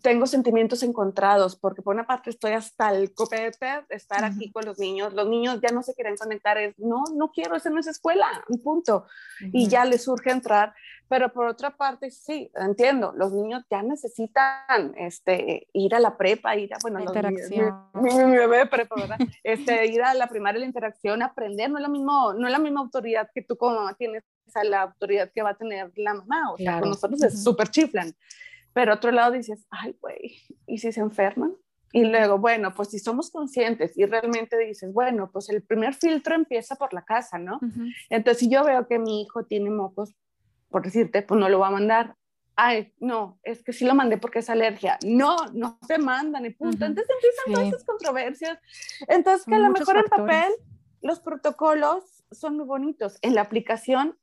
tengo 0.00 0.26
sentimientos 0.26 0.82
encontrados, 0.82 1.56
porque 1.56 1.82
por 1.82 1.94
una 1.94 2.06
parte 2.06 2.30
estoy 2.30 2.52
hasta 2.52 2.90
el 2.90 3.12
copete 3.14 3.66
de 3.88 3.96
estar 3.96 4.24
aquí 4.24 4.50
con 4.52 4.64
los 4.64 4.78
niños, 4.78 5.12
los 5.12 5.28
niños 5.28 5.60
ya 5.60 5.72
no 5.72 5.82
se 5.82 5.94
quieren 5.94 6.16
conectar, 6.16 6.56
es, 6.58 6.78
no, 6.78 7.02
no 7.14 7.30
quiero, 7.32 7.56
esa 7.56 7.70
no 7.70 7.80
es 7.80 7.88
escuela, 7.88 8.26
un 8.48 8.62
punto, 8.62 9.06
y 9.40 9.68
ya 9.68 9.84
les 9.84 10.04
surge 10.04 10.30
entrar, 10.30 10.74
pero 11.08 11.32
por 11.32 11.46
otra 11.46 11.76
parte, 11.76 12.10
sí, 12.10 12.50
entiendo, 12.54 13.12
los 13.16 13.32
niños 13.32 13.64
ya 13.70 13.82
necesitan 13.82 14.94
este, 14.96 15.66
ir 15.72 15.94
a 15.94 16.00
la 16.00 16.16
prepa, 16.16 16.56
ir 16.56 16.72
a, 16.72 16.78
bueno, 16.80 17.00
la 17.00 17.04
interacción. 17.04 17.88
Mi, 17.94 18.14
mi, 18.14 18.36
bebé 18.36 18.66
prepa, 18.66 18.94
¿verdad? 18.94 19.18
Este, 19.42 19.86
ir 19.86 20.02
a 20.02 20.14
la 20.14 20.28
primaria, 20.28 20.60
la 20.60 20.66
interacción, 20.66 21.22
aprender, 21.22 21.70
no 21.70 21.78
es, 21.78 21.82
lo 21.82 21.90
mismo, 21.90 22.32
no 22.34 22.46
es 22.46 22.52
la 22.52 22.58
misma 22.58 22.80
autoridad 22.80 23.28
que 23.34 23.42
tú 23.42 23.56
como 23.56 23.76
mamá 23.76 23.94
tienes, 23.94 24.22
a 24.54 24.64
la 24.64 24.82
autoridad 24.82 25.30
que 25.32 25.42
va 25.42 25.50
a 25.50 25.56
tener 25.56 25.90
la 25.96 26.14
mamá, 26.14 26.52
o 26.52 26.56
sea, 26.58 26.78
con 26.80 26.90
nosotros 26.90 27.22
es 27.22 27.42
súper 27.42 27.68
chiflan. 27.68 28.14
Pero 28.72 28.94
otro 28.94 29.10
lado 29.10 29.32
dices, 29.32 29.66
ay, 29.70 29.96
güey, 30.00 30.36
¿y 30.66 30.78
si 30.78 30.92
se 30.92 31.00
enferman? 31.00 31.54
Y 31.92 32.04
luego, 32.04 32.38
bueno, 32.38 32.72
pues 32.74 32.88
si 32.88 32.98
somos 32.98 33.30
conscientes 33.30 33.96
y 33.98 34.06
realmente 34.06 34.56
dices, 34.58 34.92
bueno, 34.92 35.30
pues 35.30 35.50
el 35.50 35.62
primer 35.62 35.94
filtro 35.94 36.34
empieza 36.34 36.76
por 36.76 36.94
la 36.94 37.02
casa, 37.02 37.38
¿no? 37.38 37.60
Entonces, 38.08 38.40
si 38.40 38.50
yo 38.50 38.64
veo 38.64 38.88
que 38.88 38.98
mi 38.98 39.22
hijo 39.22 39.44
tiene 39.44 39.68
mocos, 39.68 40.14
por 40.70 40.82
decirte, 40.82 41.20
pues 41.20 41.38
no 41.38 41.50
lo 41.50 41.58
va 41.58 41.68
a 41.68 41.72
mandar. 41.72 42.16
Ay, 42.56 42.94
no, 42.98 43.38
es 43.42 43.62
que 43.62 43.74
sí 43.74 43.84
lo 43.84 43.94
mandé 43.94 44.16
porque 44.16 44.38
es 44.38 44.48
alergia. 44.48 44.98
No, 45.04 45.36
no 45.52 45.78
se 45.86 45.98
mandan 45.98 46.46
y 46.46 46.50
punto. 46.50 46.86
Entonces 46.86 47.14
empiezan 47.14 47.52
todas 47.52 47.68
esas 47.68 47.84
controversias. 47.84 48.58
Entonces, 49.08 49.46
que 49.46 49.54
a 49.54 49.58
lo 49.58 49.70
mejor 49.70 49.98
en 49.98 50.04
papel 50.04 50.52
los 51.02 51.20
protocolos 51.20 52.24
son 52.30 52.56
muy 52.56 52.64
bonitos. 52.64 53.18
En 53.20 53.34
la 53.34 53.42
aplicación, 53.42 54.16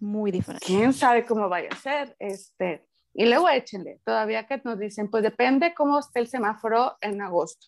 muy 0.00 0.32
diferente. 0.32 0.66
¿Quién 0.66 0.92
sabe 0.92 1.24
cómo 1.24 1.48
vaya 1.48 1.68
a 1.70 1.76
ser? 1.76 2.16
Este, 2.18 2.87
y 3.18 3.26
luego 3.26 3.48
échenle, 3.48 4.00
todavía 4.04 4.46
que 4.46 4.60
nos 4.62 4.78
dicen, 4.78 5.10
pues 5.10 5.24
depende 5.24 5.74
cómo 5.74 5.98
esté 5.98 6.20
el 6.20 6.28
semáforo 6.28 6.98
en 7.00 7.20
agosto. 7.20 7.66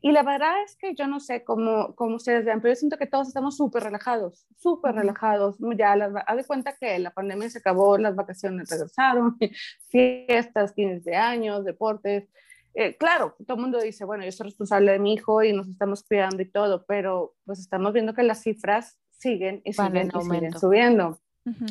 Y 0.00 0.12
la 0.12 0.22
verdad 0.22 0.62
es 0.64 0.76
que 0.76 0.94
yo 0.94 1.08
no 1.08 1.18
sé 1.18 1.42
cómo, 1.42 1.96
cómo 1.96 2.14
ustedes 2.14 2.44
vean, 2.44 2.60
pero 2.60 2.72
yo 2.72 2.78
siento 2.78 2.96
que 2.96 3.08
todos 3.08 3.26
estamos 3.26 3.56
súper 3.56 3.82
relajados, 3.82 4.46
súper 4.56 4.94
relajados. 4.94 5.56
Ya, 5.76 5.96
las, 5.96 6.12
haz 6.24 6.36
de 6.36 6.44
cuenta 6.44 6.76
que 6.76 7.00
la 7.00 7.10
pandemia 7.10 7.50
se 7.50 7.58
acabó, 7.58 7.98
las 7.98 8.14
vacaciones 8.14 8.70
regresaron, 8.70 9.36
fiestas, 9.90 10.72
fines 10.72 11.02
de 11.02 11.16
años, 11.16 11.64
deportes. 11.64 12.28
Eh, 12.74 12.96
claro, 12.96 13.34
todo 13.44 13.56
el 13.56 13.62
mundo 13.62 13.80
dice, 13.80 14.04
bueno, 14.04 14.24
yo 14.24 14.30
soy 14.30 14.44
responsable 14.44 14.92
de 14.92 15.00
mi 15.00 15.14
hijo 15.14 15.42
y 15.42 15.52
nos 15.52 15.66
estamos 15.66 16.04
cuidando 16.04 16.42
y 16.42 16.48
todo, 16.48 16.84
pero 16.86 17.34
pues 17.44 17.58
estamos 17.58 17.92
viendo 17.92 18.14
que 18.14 18.22
las 18.22 18.40
cifras 18.40 19.00
siguen 19.10 19.62
y 19.64 19.72
siguen, 19.72 20.12
y 20.14 20.22
siguen 20.22 20.52
subiendo, 20.56 21.18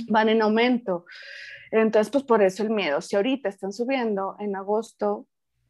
van 0.08 0.30
en 0.30 0.42
aumento. 0.42 1.06
Entonces, 1.72 2.12
pues 2.12 2.24
por 2.24 2.42
eso 2.42 2.64
el 2.64 2.70
miedo. 2.70 3.02
Si 3.02 3.16
ahorita 3.16 3.50
están 3.50 3.74
subiendo 3.74 4.36
en 4.40 4.56
agosto, 4.56 5.28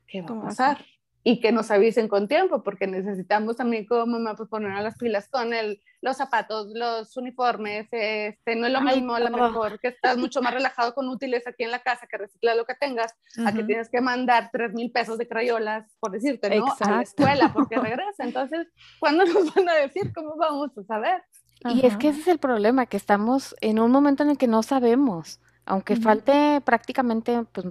¿qué 0.08 0.22
va 0.22 0.38
a 0.38 0.42
pasar? 0.44 0.86
Y 1.24 1.40
que 1.40 1.52
nos 1.52 1.72
avisen 1.72 2.08
con 2.08 2.28
tiempo, 2.28 2.62
porque 2.62 2.86
necesitamos 2.86 3.58
también 3.58 3.88
como 3.88 4.06
mamá 4.06 4.36
pues 4.36 4.48
poner 4.48 4.72
a 4.74 4.82
las 4.82 4.96
pilas 4.96 5.28
con 5.28 5.54
el, 5.54 5.82
los 6.02 6.18
zapatos, 6.18 6.68
los 6.76 7.18
uniformes, 7.18 7.88
este, 7.90 8.56
no 8.56 8.68
es 8.68 8.74
lo 8.74 8.82
mismo, 8.82 9.16
a 9.16 9.20
lo 9.20 9.32
mejor 9.32 9.80
que 9.80 9.88
estás 9.88 10.18
mucho 10.18 10.40
más 10.44 10.54
relajado 10.54 10.94
con 10.94 11.10
útiles 11.10 11.48
aquí 11.48 11.64
en 11.64 11.72
la 11.72 11.80
casa, 11.80 12.06
que 12.06 12.20
reciclar 12.20 12.56
lo 12.56 12.66
que 12.66 12.76
tengas, 12.76 13.16
a 13.44 13.52
que 13.52 13.64
tienes 13.64 13.90
que 13.90 14.02
mandar 14.02 14.52
tres 14.52 14.72
mil 14.74 14.92
pesos 14.92 15.18
de 15.18 15.28
crayolas, 15.28 15.92
por 16.00 16.12
decirte, 16.12 16.56
¿no? 16.56 16.68
A 16.80 16.92
la 16.92 17.02
escuela, 17.02 17.52
porque 17.52 17.76
regresa. 17.80 18.24
Entonces, 18.24 18.68
¿cuándo 19.00 19.26
nos 19.26 19.52
van 19.56 19.68
a 19.68 19.74
decir 19.74 20.14
cómo 20.14 20.36
vamos 20.36 20.78
a 20.78 20.84
saber? 20.84 21.24
Y 21.64 21.86
es 21.86 21.98
que 21.98 22.10
ese 22.10 22.22
es 22.22 22.28
el 22.28 22.38
problema, 22.38 22.86
que 22.86 22.98
estamos 22.98 23.56
en 23.62 23.80
un 23.80 23.92
momento 23.92 24.24
en 24.24 24.30
el 24.30 24.38
que 24.38 24.48
no 24.48 24.64
sabemos. 24.64 25.40
Aunque 25.66 25.96
falte 25.96 26.62
prácticamente 26.62 27.44
pues, 27.52 27.68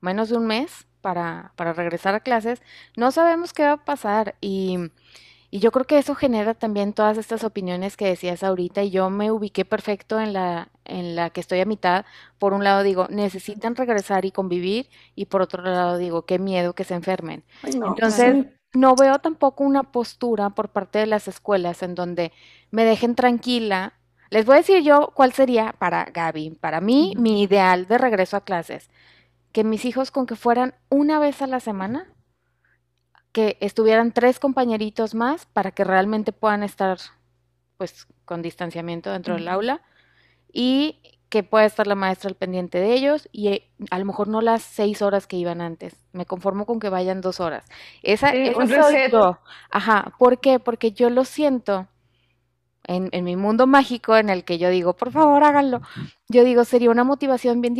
menos 0.00 0.30
de 0.30 0.36
un 0.36 0.46
mes 0.46 0.86
para, 1.02 1.52
para, 1.56 1.74
regresar 1.74 2.14
a 2.14 2.20
clases, 2.20 2.62
no 2.96 3.10
sabemos 3.10 3.52
qué 3.52 3.64
va 3.64 3.72
a 3.72 3.84
pasar 3.84 4.36
y, 4.40 4.78
y, 5.50 5.58
yo 5.58 5.70
creo 5.70 5.84
que 5.84 5.98
eso 5.98 6.14
genera 6.14 6.54
también 6.54 6.94
todas 6.94 7.18
estas 7.18 7.44
opiniones 7.44 7.98
que 7.98 8.06
decías 8.06 8.42
ahorita 8.42 8.82
y 8.82 8.90
yo 8.90 9.10
me 9.10 9.30
ubiqué 9.30 9.66
perfecto 9.66 10.18
en 10.18 10.32
la, 10.32 10.70
en 10.86 11.16
la 11.16 11.28
que 11.28 11.40
estoy 11.40 11.60
a 11.60 11.66
mitad. 11.66 12.06
Por 12.38 12.54
un 12.54 12.64
lado 12.64 12.82
digo, 12.82 13.08
necesitan 13.10 13.76
regresar 13.76 14.24
y 14.24 14.30
convivir 14.32 14.88
y 15.14 15.26
por 15.26 15.42
otro 15.42 15.62
lado 15.62 15.98
digo, 15.98 16.24
qué 16.24 16.38
miedo 16.38 16.72
que 16.72 16.84
se 16.84 16.94
enfermen. 16.94 17.44
Entonces, 17.62 18.46
no 18.74 18.94
veo 18.96 19.18
tampoco 19.18 19.64
una 19.64 19.84
postura 19.84 20.50
por 20.50 20.70
parte 20.70 20.98
de 20.98 21.06
las 21.06 21.28
escuelas 21.28 21.82
en 21.82 21.94
donde 21.94 22.32
me 22.70 22.84
dejen 22.84 23.14
tranquila 23.14 23.98
les 24.30 24.44
voy 24.44 24.54
a 24.54 24.58
decir 24.58 24.82
yo 24.82 25.12
cuál 25.14 25.32
sería 25.32 25.74
para 25.78 26.04
Gaby, 26.04 26.50
para 26.60 26.80
mí, 26.80 27.14
mi 27.16 27.42
ideal 27.42 27.86
de 27.86 27.98
regreso 27.98 28.36
a 28.36 28.44
clases. 28.44 28.90
Que 29.52 29.64
mis 29.64 29.84
hijos 29.84 30.10
con 30.10 30.26
que 30.26 30.36
fueran 30.36 30.74
una 30.90 31.18
vez 31.18 31.40
a 31.40 31.46
la 31.46 31.60
semana, 31.60 32.12
que 33.32 33.56
estuvieran 33.60 34.12
tres 34.12 34.38
compañeritos 34.38 35.14
más 35.14 35.46
para 35.46 35.70
que 35.70 35.84
realmente 35.84 36.32
puedan 36.32 36.62
estar 36.62 36.98
pues 37.78 38.06
con 38.24 38.42
distanciamiento 38.42 39.10
dentro 39.10 39.34
del 39.34 39.48
aula 39.48 39.82
y 40.52 41.17
que 41.28 41.42
pueda 41.42 41.66
estar 41.66 41.86
la 41.86 41.94
maestra 41.94 42.28
al 42.28 42.36
pendiente 42.36 42.78
de 42.78 42.94
ellos 42.94 43.28
y 43.32 43.48
eh, 43.48 43.70
a 43.90 43.98
lo 43.98 44.04
mejor 44.04 44.28
no 44.28 44.40
las 44.40 44.62
seis 44.62 45.02
horas 45.02 45.26
que 45.26 45.36
iban 45.36 45.60
antes. 45.60 45.96
Me 46.12 46.26
conformo 46.26 46.64
con 46.64 46.80
que 46.80 46.88
vayan 46.88 47.20
dos 47.20 47.40
horas. 47.40 47.64
Esa, 48.02 48.30
es 48.30 48.56
Ajá. 49.70 50.14
¿Por 50.18 50.40
qué? 50.40 50.58
Porque 50.58 50.92
yo 50.92 51.10
lo 51.10 51.24
siento 51.24 51.86
en, 52.88 53.24
mi 53.24 53.36
mundo 53.36 53.66
mágico 53.66 54.16
en 54.16 54.30
el 54.30 54.44
que 54.44 54.58
yo 54.58 54.70
digo, 54.70 54.94
por 54.94 55.12
favor, 55.12 55.44
háganlo, 55.44 55.82
yo 56.28 56.42
digo, 56.42 56.64
sería 56.64 56.90
una 56.90 57.04
motivación 57.04 57.60
bien, 57.60 57.74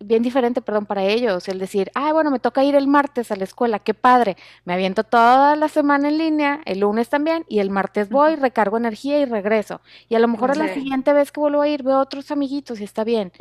bien 0.00 0.22
diferente, 0.22 0.62
perdón, 0.62 0.86
para 0.86 1.04
ellos, 1.04 1.46
el 1.48 1.58
decir, 1.58 1.90
ah, 1.94 2.12
bueno, 2.12 2.30
me 2.30 2.38
toca 2.38 2.64
ir 2.64 2.74
el 2.74 2.86
martes 2.86 3.30
a 3.30 3.36
la 3.36 3.44
escuela, 3.44 3.78
qué 3.78 3.92
padre, 3.92 4.36
me 4.64 4.72
aviento 4.72 5.04
toda 5.04 5.54
la 5.54 5.68
semana 5.68 6.08
en 6.08 6.18
línea, 6.18 6.60
el 6.64 6.80
lunes 6.80 7.10
también, 7.10 7.44
y 7.48 7.58
el 7.58 7.70
martes 7.70 8.08
voy, 8.08 8.36
recargo 8.36 8.78
energía 8.78 9.20
y 9.20 9.26
regreso. 9.26 9.82
Y 10.08 10.14
a 10.14 10.18
lo 10.18 10.28
mejor 10.28 10.50
a 10.50 10.54
la 10.54 10.72
siguiente 10.72 11.12
vez 11.12 11.30
que 11.30 11.40
vuelvo 11.40 11.60
a 11.60 11.68
ir 11.68 11.82
veo 11.82 11.98
otros 11.98 12.30
amiguitos 12.30 12.80
y 12.80 12.84
está 12.84 13.04
bien. 13.04 13.32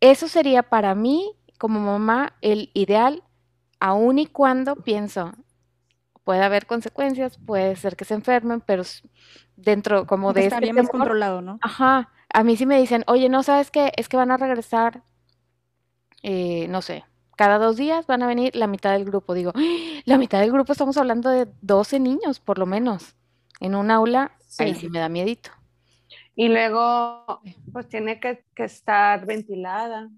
Eso 0.00 0.28
sería 0.28 0.62
para 0.62 0.94
mí, 0.94 1.32
como 1.58 1.80
mamá, 1.80 2.34
el 2.42 2.70
ideal, 2.74 3.22
aun 3.80 4.18
y 4.18 4.26
cuando 4.26 4.76
pienso, 4.76 5.32
puede 6.30 6.44
haber 6.44 6.66
consecuencias, 6.66 7.38
puede 7.38 7.74
ser 7.74 7.96
que 7.96 8.04
se 8.04 8.14
enfermen, 8.14 8.60
pero 8.60 8.84
dentro 9.56 10.06
como 10.06 10.32
de 10.32 10.44
estaría 10.44 10.70
este 10.70 10.82
más 10.82 10.88
controlado, 10.88 11.42
¿no? 11.42 11.58
Ajá. 11.60 12.12
A 12.32 12.44
mí 12.44 12.56
sí 12.56 12.66
me 12.66 12.78
dicen, 12.78 13.02
oye, 13.08 13.28
no 13.28 13.42
sabes 13.42 13.72
qué, 13.72 13.90
es 13.96 14.08
que 14.08 14.16
van 14.16 14.30
a 14.30 14.36
regresar, 14.36 15.02
eh, 16.22 16.68
no 16.68 16.82
sé, 16.82 17.04
cada 17.36 17.58
dos 17.58 17.76
días 17.76 18.06
van 18.06 18.22
a 18.22 18.28
venir 18.28 18.54
la 18.54 18.68
mitad 18.68 18.92
del 18.92 19.04
grupo. 19.06 19.34
Digo, 19.34 19.50
¡Ah! 19.56 20.02
la 20.04 20.18
mitad 20.18 20.38
del 20.38 20.52
grupo 20.52 20.70
estamos 20.70 20.96
hablando 20.98 21.30
de 21.30 21.48
12 21.62 21.98
niños, 21.98 22.38
por 22.38 22.60
lo 22.60 22.66
menos, 22.66 23.16
en 23.58 23.74
un 23.74 23.90
aula, 23.90 24.30
ahí 24.60 24.76
sí 24.76 24.88
me 24.88 25.00
da 25.00 25.08
miedito. 25.08 25.50
Y 26.36 26.46
luego, 26.46 27.40
pues 27.72 27.88
tiene 27.88 28.20
que, 28.20 28.44
que 28.54 28.62
estar 28.62 29.26
ventilada. 29.26 30.08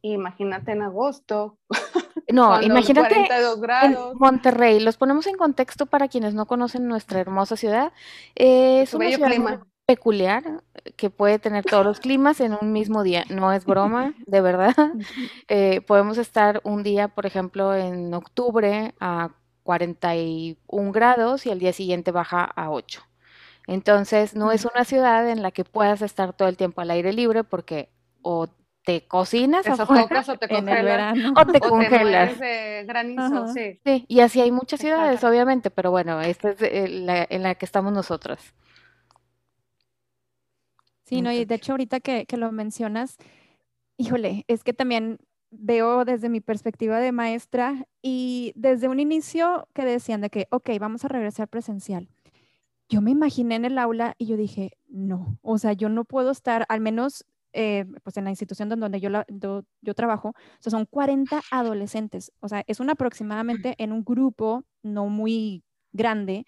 Imagínate 0.00 0.72
en 0.72 0.80
agosto. 0.80 1.58
No, 2.28 2.60
imagínate 2.60 3.14
en 3.16 3.96
Monterrey, 4.14 4.80
los 4.80 4.96
ponemos 4.96 5.26
en 5.26 5.36
contexto 5.36 5.86
para 5.86 6.08
quienes 6.08 6.34
no 6.34 6.46
conocen 6.46 6.88
nuestra 6.88 7.20
hermosa 7.20 7.56
ciudad. 7.56 7.92
Eh, 8.36 8.82
es 8.82 8.94
una 8.94 9.10
ciudad 9.10 9.60
peculiar 9.86 10.62
que 10.96 11.10
puede 11.10 11.40
tener 11.40 11.64
todos 11.64 11.84
los 11.84 11.98
climas 11.98 12.40
en 12.40 12.56
un 12.60 12.70
mismo 12.70 13.02
día. 13.02 13.24
No 13.28 13.52
es 13.52 13.64
broma, 13.64 14.14
de 14.26 14.40
verdad. 14.40 14.74
Eh, 15.48 15.80
podemos 15.80 16.16
estar 16.16 16.60
un 16.62 16.84
día, 16.84 17.08
por 17.08 17.26
ejemplo, 17.26 17.74
en 17.74 18.14
octubre 18.14 18.94
a 19.00 19.30
41 19.64 20.92
grados 20.92 21.44
y 21.44 21.50
el 21.50 21.58
día 21.58 21.72
siguiente 21.72 22.12
baja 22.12 22.44
a 22.44 22.70
8. 22.70 23.02
Entonces, 23.66 24.36
no 24.36 24.52
es 24.52 24.64
una 24.64 24.84
ciudad 24.84 25.28
en 25.28 25.42
la 25.42 25.50
que 25.50 25.64
puedas 25.64 26.02
estar 26.02 26.32
todo 26.34 26.48
el 26.48 26.56
tiempo 26.56 26.80
al 26.80 26.90
aire 26.90 27.12
libre 27.12 27.42
porque 27.42 27.90
o 28.22 28.48
te 28.84 29.06
cocinas 29.06 29.66
o 29.68 29.76
te 29.76 29.86
congelas. 30.48 31.16
O 31.36 31.46
te 31.46 31.60
congelas. 31.60 32.38
granizo, 32.86 33.48
sí. 33.48 33.80
sí. 33.84 34.04
y 34.08 34.20
así 34.20 34.40
hay 34.40 34.50
muchas 34.50 34.80
ciudades, 34.80 35.22
obviamente, 35.24 35.70
pero 35.70 35.90
bueno, 35.90 36.20
esta 36.20 36.50
es 36.50 36.62
eh, 36.62 36.88
la, 36.88 37.26
en 37.28 37.42
la 37.42 37.54
que 37.54 37.66
estamos 37.66 37.92
nosotros. 37.92 38.38
Sí, 41.04 41.22
no, 41.22 41.32
y 41.32 41.44
de 41.44 41.56
hecho 41.56 41.72
ahorita 41.72 42.00
que, 42.00 42.24
que 42.24 42.36
lo 42.36 42.52
mencionas, 42.52 43.16
híjole, 43.96 44.44
es 44.46 44.62
que 44.62 44.72
también 44.72 45.18
veo 45.50 46.04
desde 46.04 46.28
mi 46.28 46.40
perspectiva 46.40 47.00
de 47.00 47.12
maestra 47.12 47.86
y 48.00 48.52
desde 48.54 48.88
un 48.88 49.00
inicio 49.00 49.66
que 49.74 49.84
decían 49.84 50.20
de 50.20 50.30
que, 50.30 50.46
ok, 50.50 50.70
vamos 50.78 51.04
a 51.04 51.08
regresar 51.08 51.48
presencial. 51.48 52.08
Yo 52.88 53.00
me 53.02 53.10
imaginé 53.10 53.56
en 53.56 53.64
el 53.64 53.78
aula 53.78 54.14
y 54.18 54.26
yo 54.26 54.36
dije, 54.36 54.72
no, 54.88 55.38
o 55.42 55.58
sea, 55.58 55.72
yo 55.72 55.88
no 55.88 56.04
puedo 56.04 56.30
estar, 56.30 56.64
al 56.68 56.80
menos 56.80 57.24
eh, 57.52 57.84
pues 58.02 58.16
en 58.16 58.24
la 58.24 58.30
institución 58.30 58.68
donde 58.68 59.00
yo, 59.00 59.10
yo, 59.28 59.94
trabajo, 59.94 60.28
o 60.28 60.62
sea, 60.62 60.70
son 60.70 60.86
40 60.86 61.40
adolescentes, 61.50 62.32
o 62.40 62.48
sea, 62.48 62.62
es 62.66 62.80
un 62.80 62.90
aproximadamente 62.90 63.74
en 63.78 63.92
un 63.92 64.04
grupo 64.04 64.64
no 64.82 65.06
muy 65.06 65.64
grande. 65.92 66.46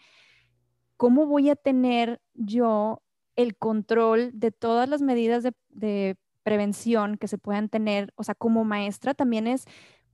¿Cómo 0.96 1.26
voy 1.26 1.50
a 1.50 1.56
tener 1.56 2.20
yo 2.34 3.02
el 3.34 3.56
control 3.56 4.30
de 4.34 4.52
todas 4.52 4.88
las 4.88 5.02
medidas 5.02 5.42
de, 5.42 5.52
de 5.70 6.16
prevención 6.44 7.16
que 7.16 7.28
se 7.28 7.38
puedan 7.38 7.68
tener? 7.68 8.12
O 8.16 8.22
sea, 8.22 8.34
como 8.34 8.64
maestra 8.64 9.14
también 9.14 9.48
es 9.48 9.66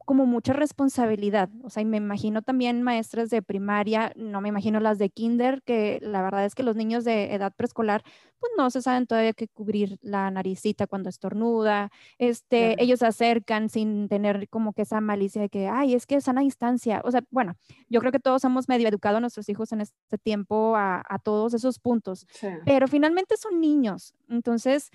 como 0.08 0.24
mucha 0.24 0.54
responsabilidad. 0.54 1.50
O 1.62 1.68
sea, 1.68 1.82
y 1.82 1.84
me 1.84 1.98
imagino 1.98 2.40
también 2.40 2.82
maestras 2.82 3.28
de 3.28 3.42
primaria, 3.42 4.10
no 4.16 4.40
me 4.40 4.48
imagino 4.48 4.80
las 4.80 4.96
de 4.96 5.10
kinder, 5.10 5.60
que 5.64 5.98
la 6.00 6.22
verdad 6.22 6.46
es 6.46 6.54
que 6.54 6.62
los 6.62 6.76
niños 6.76 7.04
de 7.04 7.34
edad 7.34 7.52
preescolar, 7.54 8.02
pues 8.40 8.50
no 8.56 8.70
se 8.70 8.80
saben 8.80 9.06
todavía 9.06 9.34
que 9.34 9.48
cubrir 9.48 9.98
la 10.00 10.30
naricita 10.30 10.86
cuando 10.86 11.10
estornuda. 11.10 11.90
Este, 12.16 12.82
ellos 12.82 13.00
se 13.00 13.06
acercan 13.06 13.68
sin 13.68 14.08
tener 14.08 14.48
como 14.48 14.72
que 14.72 14.80
esa 14.80 15.02
malicia 15.02 15.42
de 15.42 15.50
que, 15.50 15.68
ay, 15.68 15.92
es 15.92 16.06
que 16.06 16.14
es 16.14 16.24
sana 16.24 16.40
distancia. 16.40 17.02
O 17.04 17.10
sea, 17.10 17.22
bueno, 17.30 17.56
yo 17.90 18.00
creo 18.00 18.10
que 18.10 18.18
todos 18.18 18.42
hemos 18.44 18.66
medio 18.66 18.88
educado 18.88 19.18
a 19.18 19.20
nuestros 19.20 19.50
hijos 19.50 19.72
en 19.72 19.82
este 19.82 20.16
tiempo 20.16 20.74
a, 20.74 21.02
todos 21.22 21.52
esos 21.52 21.78
puntos, 21.80 22.26
pero 22.64 22.88
finalmente 22.88 23.36
son 23.36 23.60
niños. 23.60 24.14
Entonces, 24.30 24.88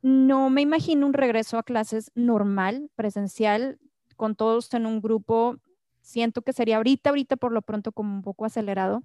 no 0.00 0.48
me 0.48 0.60
imagino 0.60 1.06
un 1.08 1.12
regreso 1.12 1.58
a 1.58 1.64
clases 1.64 2.12
normal, 2.14 2.88
presencial, 2.94 3.80
con 4.14 4.34
todos 4.36 4.72
en 4.74 4.86
un 4.86 5.00
grupo 5.00 5.56
siento 6.00 6.42
que 6.42 6.52
sería 6.52 6.76
ahorita, 6.76 7.10
ahorita 7.10 7.36
por 7.36 7.52
lo 7.52 7.62
pronto 7.62 7.92
como 7.92 8.14
un 8.14 8.22
poco 8.22 8.44
acelerado, 8.44 9.02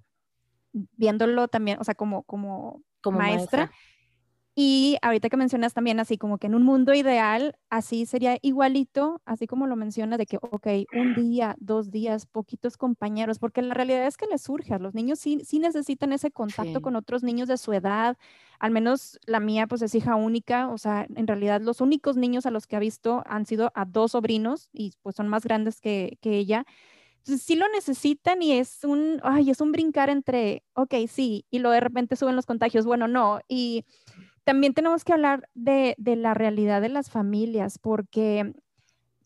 viéndolo 0.72 1.48
también, 1.48 1.78
o 1.80 1.84
sea, 1.84 1.94
como, 1.94 2.22
como, 2.24 2.82
maestra. 3.10 3.70
Y 4.56 4.98
ahorita 5.02 5.28
que 5.28 5.36
mencionas 5.36 5.74
también 5.74 6.00
así 6.00 6.18
como 6.18 6.38
que 6.38 6.48
en 6.48 6.54
un 6.56 6.64
mundo 6.64 6.92
ideal, 6.92 7.56
así 7.70 8.04
sería 8.04 8.36
igualito, 8.42 9.22
así 9.24 9.46
como 9.46 9.66
lo 9.66 9.76
menciona 9.76 10.18
de 10.18 10.26
que, 10.26 10.38
ok, 10.40 10.66
un 10.92 11.14
día, 11.14 11.54
dos 11.60 11.90
días, 11.90 12.26
poquitos 12.26 12.76
compañeros, 12.76 13.38
porque 13.38 13.62
la 13.62 13.74
realidad 13.74 14.06
es 14.06 14.16
que 14.16 14.26
les 14.26 14.42
surge, 14.42 14.74
a 14.74 14.78
los 14.78 14.92
niños 14.92 15.20
sí, 15.20 15.40
sí 15.44 15.60
necesitan 15.60 16.12
ese 16.12 16.32
contacto 16.32 16.80
con 16.80 16.96
otros 16.96 17.22
niños 17.22 17.48
de 17.48 17.56
su 17.58 17.72
edad, 17.72 18.16
al 18.58 18.72
menos 18.72 19.18
la 19.24 19.38
mía 19.40 19.66
pues 19.68 19.82
es 19.82 19.94
hija 19.94 20.16
única, 20.16 20.68
o 20.68 20.78
sea, 20.78 21.06
en 21.14 21.26
realidad 21.28 21.60
los 21.60 21.80
únicos 21.80 22.16
niños 22.16 22.44
a 22.44 22.50
los 22.50 22.66
que 22.66 22.76
ha 22.76 22.80
visto 22.80 23.22
han 23.26 23.46
sido 23.46 23.70
a 23.74 23.84
dos 23.84 24.12
sobrinos 24.12 24.68
y 24.72 24.92
pues 25.02 25.14
son 25.16 25.28
más 25.28 25.44
grandes 25.44 25.80
que, 25.80 26.18
que 26.20 26.36
ella. 26.36 26.66
Entonces 27.18 27.42
sí 27.42 27.54
lo 27.54 27.68
necesitan 27.68 28.40
y 28.42 28.52
es 28.52 28.82
un, 28.82 29.20
ay, 29.22 29.50
es 29.50 29.60
un 29.60 29.72
brincar 29.72 30.08
entre, 30.08 30.64
ok, 30.74 30.94
sí, 31.06 31.44
y 31.50 31.58
luego 31.58 31.74
de 31.74 31.80
repente 31.80 32.16
suben 32.16 32.34
los 32.34 32.46
contagios, 32.46 32.86
bueno, 32.86 33.08
no, 33.08 33.40
y 33.46 33.84
también 34.44 34.74
tenemos 34.74 35.04
que 35.04 35.12
hablar 35.12 35.48
de, 35.54 35.94
la 35.98 36.34
realidad 36.34 36.80
de 36.80 36.88
las 36.88 37.10
familias, 37.10 37.78
porque 37.78 38.54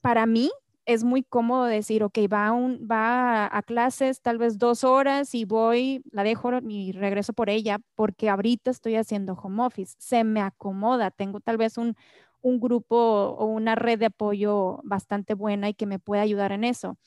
para 0.01 0.27
mí 0.27 0.51
es 0.87 1.03
muy 1.03 1.23
cómodo 1.23 1.65
decir, 1.65 2.03
ok, 2.03 2.19
va, 2.31 2.53
un, 2.53 2.87
va 2.91 3.47
a, 3.57 3.63
clases 3.63 4.21
tal 4.21 4.39
vez 4.39 4.59
dos 4.59 4.85
horas 4.85 5.35
y 5.35 5.45
voy, 5.45 6.03
la 6.11 6.25
dejo 6.25 6.51
y 6.69 6.93
regreso 6.93 7.33
por 7.33 7.49
ella, 7.49 7.79
porque 7.95 8.29
ahorita 8.29 8.71
estoy 8.71 8.97
haciendo 8.97 9.33
home 9.33 9.65
office, 9.65 9.95
se 9.99 10.25
me 10.25 10.41
acomoda, 10.41 11.11
tengo 11.11 11.41
tal 11.41 11.57
vez 11.57 11.79
un, 11.79 11.97
un 12.43 12.61
grupo 12.61 12.97
o 12.97 13.47
una 13.47 13.75
red 13.75 13.99
de 13.99 14.07
apoyo 14.07 14.81
bastante 14.85 15.35
buena 15.35 15.71
y 15.71 15.75
que 15.75 15.87
me 15.87 15.99
pueda 15.99 16.23
ayudar 16.23 16.53
en 16.53 16.65
eso. 16.65 16.99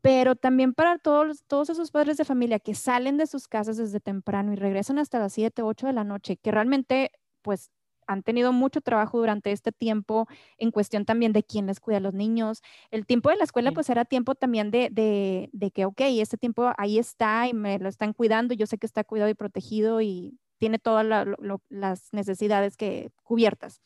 Pero 0.00 0.36
también 0.36 0.72
para 0.72 0.98
todos, 0.98 1.42
todos 1.48 1.68
esos 1.70 1.90
padres 1.90 2.16
de 2.16 2.24
familia 2.24 2.60
que 2.60 2.76
salen 2.76 3.16
de 3.16 3.26
sus 3.26 3.48
casas 3.48 3.76
desde 3.76 3.98
temprano 3.98 4.52
y 4.52 4.56
regresan 4.56 5.00
hasta 5.00 5.18
las 5.18 5.32
7, 5.32 5.62
8 5.62 5.88
de 5.88 5.92
la 5.92 6.04
noche, 6.04 6.36
que 6.36 6.52
realmente 6.52 7.10
pues 7.46 7.70
han 8.08 8.22
tenido 8.22 8.52
mucho 8.52 8.80
trabajo 8.80 9.18
durante 9.18 9.52
este 9.52 9.72
tiempo 9.72 10.26
en 10.58 10.70
cuestión 10.72 11.04
también 11.04 11.32
de 11.32 11.44
quién 11.44 11.66
les 11.66 11.80
cuida 11.80 11.98
a 11.98 12.00
los 12.00 12.12
niños. 12.12 12.62
El 12.90 13.06
tiempo 13.06 13.30
de 13.30 13.36
la 13.36 13.44
escuela 13.44 13.72
pues 13.72 13.88
era 13.88 14.04
tiempo 14.04 14.34
también 14.34 14.70
de, 14.70 14.88
de, 14.90 15.48
de, 15.52 15.70
que, 15.70 15.84
ok, 15.84 16.00
este 16.00 16.36
tiempo 16.36 16.72
ahí 16.76 16.98
está 16.98 17.48
y 17.48 17.54
me 17.54 17.78
lo 17.78 17.88
están 17.88 18.12
cuidando, 18.12 18.54
yo 18.54 18.66
sé 18.66 18.78
que 18.78 18.86
está 18.86 19.04
cuidado 19.04 19.30
y 19.30 19.34
protegido 19.34 20.00
y 20.00 20.38
tiene 20.58 20.78
todas 20.78 21.26
las 21.68 22.12
necesidades 22.12 22.76
que 22.76 23.10
cubiertas. 23.22 23.80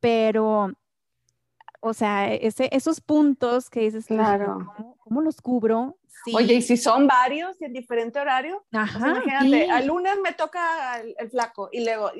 Pero 0.00 0.72
o 1.80 1.92
sea, 1.92 2.32
ese, 2.32 2.68
esos 2.72 3.00
puntos 3.00 3.70
que 3.70 3.80
dices, 3.80 4.06
claro. 4.06 4.72
¿cómo, 4.98 5.20
los 5.20 5.40
cubro? 5.40 5.96
Oye, 6.34 6.54
y 6.54 6.62
si 6.62 6.76
son 6.76 7.06
varios 7.06 7.60
y 7.60 7.64
en 7.64 7.72
diferente 7.72 8.18
horario, 8.18 8.64
Ajá, 8.72 9.22
imagínate, 9.24 9.70
al 9.70 9.86
lunes 9.86 10.16
me 10.22 10.32
toca 10.32 11.00
el, 11.00 11.30
flaco 11.30 11.68
y 11.70 11.84
luego 11.84 12.10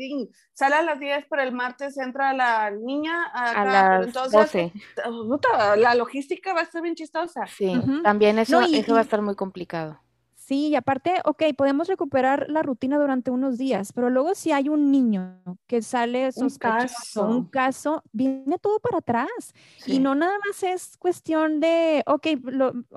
sale 0.54 0.76
a 0.76 0.82
las 0.82 1.00
10, 1.00 1.26
pero 1.28 1.42
el 1.42 1.52
martes 1.52 1.98
entra 1.98 2.32
la 2.32 2.70
niña 2.70 3.24
a 3.34 3.64
las 3.64 4.06
entonces, 4.06 4.72
12. 5.04 5.78
la 5.78 5.94
logística 5.96 6.54
va 6.54 6.60
a 6.60 6.64
ser 6.64 6.82
bien 6.82 6.94
chistosa. 6.94 7.46
Sí, 7.46 7.72
también 8.02 8.38
eso, 8.38 8.60
eso 8.60 8.94
va 8.94 9.00
a 9.00 9.02
estar 9.02 9.20
muy 9.20 9.34
complicado. 9.34 10.00
Sí, 10.48 10.68
y 10.68 10.76
aparte, 10.76 11.12
ok, 11.26 11.42
podemos 11.58 11.88
recuperar 11.88 12.46
la 12.48 12.62
rutina 12.62 12.98
durante 12.98 13.30
unos 13.30 13.58
días, 13.58 13.92
pero 13.92 14.08
luego 14.08 14.34
si 14.34 14.50
hay 14.50 14.70
un 14.70 14.90
niño 14.90 15.42
que 15.66 15.82
sale 15.82 16.32
sospechoso, 16.32 16.80
un 16.80 16.88
caso, 16.88 17.28
un 17.28 17.44
caso 17.44 18.02
viene 18.12 18.58
todo 18.58 18.80
para 18.80 18.96
atrás. 18.96 19.52
Y 19.84 19.98
no 19.98 20.14
nada 20.14 20.32
más 20.46 20.62
es 20.62 20.96
cuestión 20.96 21.60
de, 21.60 22.02
ok, 22.06 22.28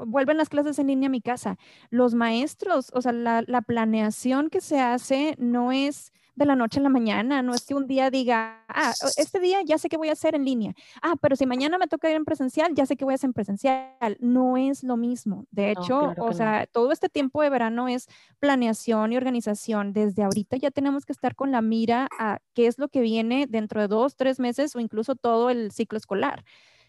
vuelven 0.05 0.37
las 0.37 0.47
clases 0.47 0.79
en 0.79 0.87
línea 0.87 1.07
a 1.07 1.09
mi 1.09 1.19
casa. 1.19 1.57
Los 1.89 2.13
maestros, 2.13 2.89
o 2.93 3.01
sea, 3.01 3.11
la, 3.11 3.43
la 3.45 3.61
planeación 3.61 4.49
que 4.49 4.61
se 4.61 4.79
hace 4.79 5.35
no 5.37 5.73
es 5.73 6.13
de 6.35 6.45
la 6.45 6.55
noche 6.55 6.79
a 6.79 6.83
la 6.83 6.89
mañana, 6.89 7.41
no 7.41 7.53
es 7.53 7.65
que 7.65 7.73
un 7.73 7.87
día 7.87 8.09
diga, 8.09 8.63
ah, 8.67 8.93
este 9.17 9.39
día 9.39 9.61
ya 9.63 9.77
sé 9.77 9.89
que 9.89 9.97
voy 9.97 10.09
a 10.09 10.13
hacer 10.13 10.33
en 10.33 10.45
línea, 10.45 10.73
ah, 11.01 11.15
pero 11.21 11.35
si 11.35 11.45
mañana 11.45 11.77
me 11.77 11.87
toca 11.87 12.09
ir 12.09 12.15
en 12.15 12.25
presencial, 12.25 12.73
ya 12.73 12.85
sé 12.85 12.95
que 12.95 13.05
voy 13.05 13.13
a 13.13 13.15
hacer 13.15 13.27
en 13.29 13.33
presencial, 13.33 14.17
no 14.19 14.57
es 14.57 14.83
lo 14.83 14.97
mismo. 14.97 15.45
De 15.51 15.71
hecho, 15.71 16.13
o 16.17 16.33
sea, 16.33 16.67
todo 16.71 16.91
este 16.91 17.09
tiempo 17.09 17.41
de 17.41 17.49
verano 17.49 17.87
es 17.87 18.07
planeación 18.39 19.11
y 19.11 19.17
organización. 19.17 19.93
Desde 19.93 20.23
ahorita 20.23 20.57
ya 20.57 20.71
tenemos 20.71 21.05
que 21.05 21.11
estar 21.11 21.35
con 21.35 21.51
la 21.51 21.61
mira 21.61 22.07
a 22.17 22.39
qué 22.53 22.67
es 22.67 22.79
lo 22.79 22.87
que 22.87 23.01
viene 23.01 23.45
dentro 23.47 23.81
de 23.81 23.87
dos, 23.87 24.15
tres 24.15 24.39
meses 24.39 24.75
o 24.75 24.79
incluso 24.79 25.15
todo 25.15 25.49
el 25.49 25.71
ciclo 25.71 25.97
escolar. 25.97 26.43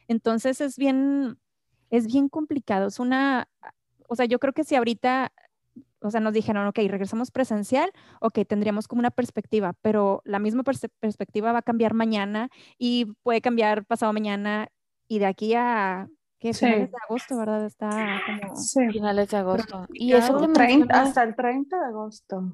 Entonces 0.08 0.60
es 0.60 0.76
bien, 0.76 1.38
es 1.90 2.06
bien 2.06 2.28
complicado. 2.28 2.86
Es 2.88 3.00
una, 3.00 3.48
o 4.08 4.14
sea, 4.14 4.26
yo 4.26 4.38
creo 4.38 4.52
que 4.52 4.64
si 4.64 4.76
ahorita 4.76 5.32
o 6.02 6.10
sea, 6.10 6.20
nos 6.20 6.32
dijeron, 6.32 6.66
ok, 6.66 6.78
regresamos 6.88 7.30
presencial, 7.30 7.90
ok, 8.20 8.40
tendríamos 8.46 8.88
como 8.88 9.00
una 9.00 9.10
perspectiva, 9.10 9.74
pero 9.82 10.22
la 10.24 10.38
misma 10.38 10.62
perspectiva 10.64 11.52
va 11.52 11.60
a 11.60 11.62
cambiar 11.62 11.94
mañana 11.94 12.50
y 12.78 13.14
puede 13.22 13.40
cambiar 13.40 13.84
pasado 13.84 14.12
mañana 14.12 14.68
y 15.08 15.18
de 15.18 15.26
aquí 15.26 15.54
a 15.54 16.08
que 16.38 16.52
finales 16.52 16.90
de 16.90 16.96
agosto, 17.08 17.38
¿verdad? 17.38 17.64
Está 17.64 18.20
como 18.26 18.56
finales 18.90 19.30
de 19.30 19.36
agosto. 19.36 19.86
Y 19.92 20.12
eso 20.12 20.36
hasta 20.90 21.22
el 21.22 21.36
30 21.36 21.78
de 21.78 21.86
agosto. 21.86 22.52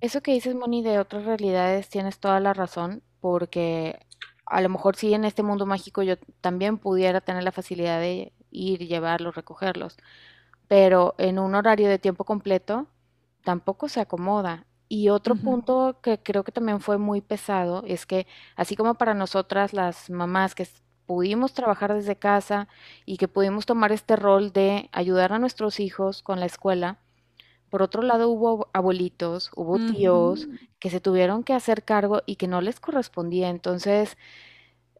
Eso 0.00 0.20
que 0.20 0.32
dices, 0.32 0.56
Moni, 0.56 0.82
de 0.82 0.98
otras 0.98 1.24
realidades, 1.24 1.88
tienes 1.88 2.18
toda 2.18 2.40
la 2.40 2.54
razón, 2.54 3.04
porque 3.20 4.00
a 4.46 4.60
lo 4.60 4.68
mejor 4.68 4.96
sí 4.96 5.14
en 5.14 5.24
este 5.24 5.44
mundo 5.44 5.64
mágico 5.64 6.02
yo 6.02 6.16
también 6.40 6.76
pudiera 6.76 7.20
tener 7.20 7.44
la 7.44 7.52
facilidad 7.52 8.00
de 8.00 8.32
ir, 8.50 8.80
llevarlos, 8.88 9.36
recogerlos 9.36 9.96
pero 10.70 11.16
en 11.18 11.40
un 11.40 11.56
horario 11.56 11.88
de 11.88 11.98
tiempo 11.98 12.22
completo 12.22 12.86
tampoco 13.42 13.88
se 13.88 13.98
acomoda. 13.98 14.66
Y 14.88 15.08
otro 15.08 15.34
punto 15.34 15.98
que 16.00 16.22
creo 16.22 16.44
que 16.44 16.52
también 16.52 16.78
fue 16.80 16.96
muy 16.96 17.20
pesado 17.20 17.82
es 17.88 18.06
que 18.06 18.28
así 18.54 18.76
como 18.76 18.94
para 18.94 19.12
nosotras 19.12 19.72
las 19.72 20.10
mamás 20.10 20.54
que 20.54 20.68
pudimos 21.06 21.54
trabajar 21.54 21.92
desde 21.92 22.14
casa 22.14 22.68
y 23.04 23.16
que 23.16 23.26
pudimos 23.26 23.66
tomar 23.66 23.90
este 23.90 24.14
rol 24.14 24.52
de 24.52 24.88
ayudar 24.92 25.32
a 25.32 25.40
nuestros 25.40 25.80
hijos 25.80 26.22
con 26.22 26.38
la 26.38 26.46
escuela, 26.46 26.98
por 27.68 27.82
otro 27.82 28.02
lado 28.02 28.28
hubo 28.28 28.68
abuelitos, 28.72 29.50
hubo 29.56 29.76
tíos 29.76 30.46
que 30.78 30.88
se 30.88 31.00
tuvieron 31.00 31.42
que 31.42 31.52
hacer 31.52 31.82
cargo 31.84 32.22
y 32.26 32.36
que 32.36 32.46
no 32.46 32.60
les 32.60 32.78
correspondía. 32.78 33.48
Entonces, 33.48 34.16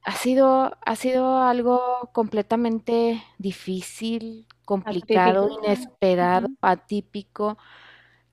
ha 0.03 0.17
sido, 0.17 0.77
ha 0.85 0.97
sido 0.97 1.39
algo 1.39 2.11
completamente 2.13 3.23
difícil, 3.39 4.49
complicado, 4.71 5.49
inesperado, 5.51 6.47
atípico, 6.61 7.59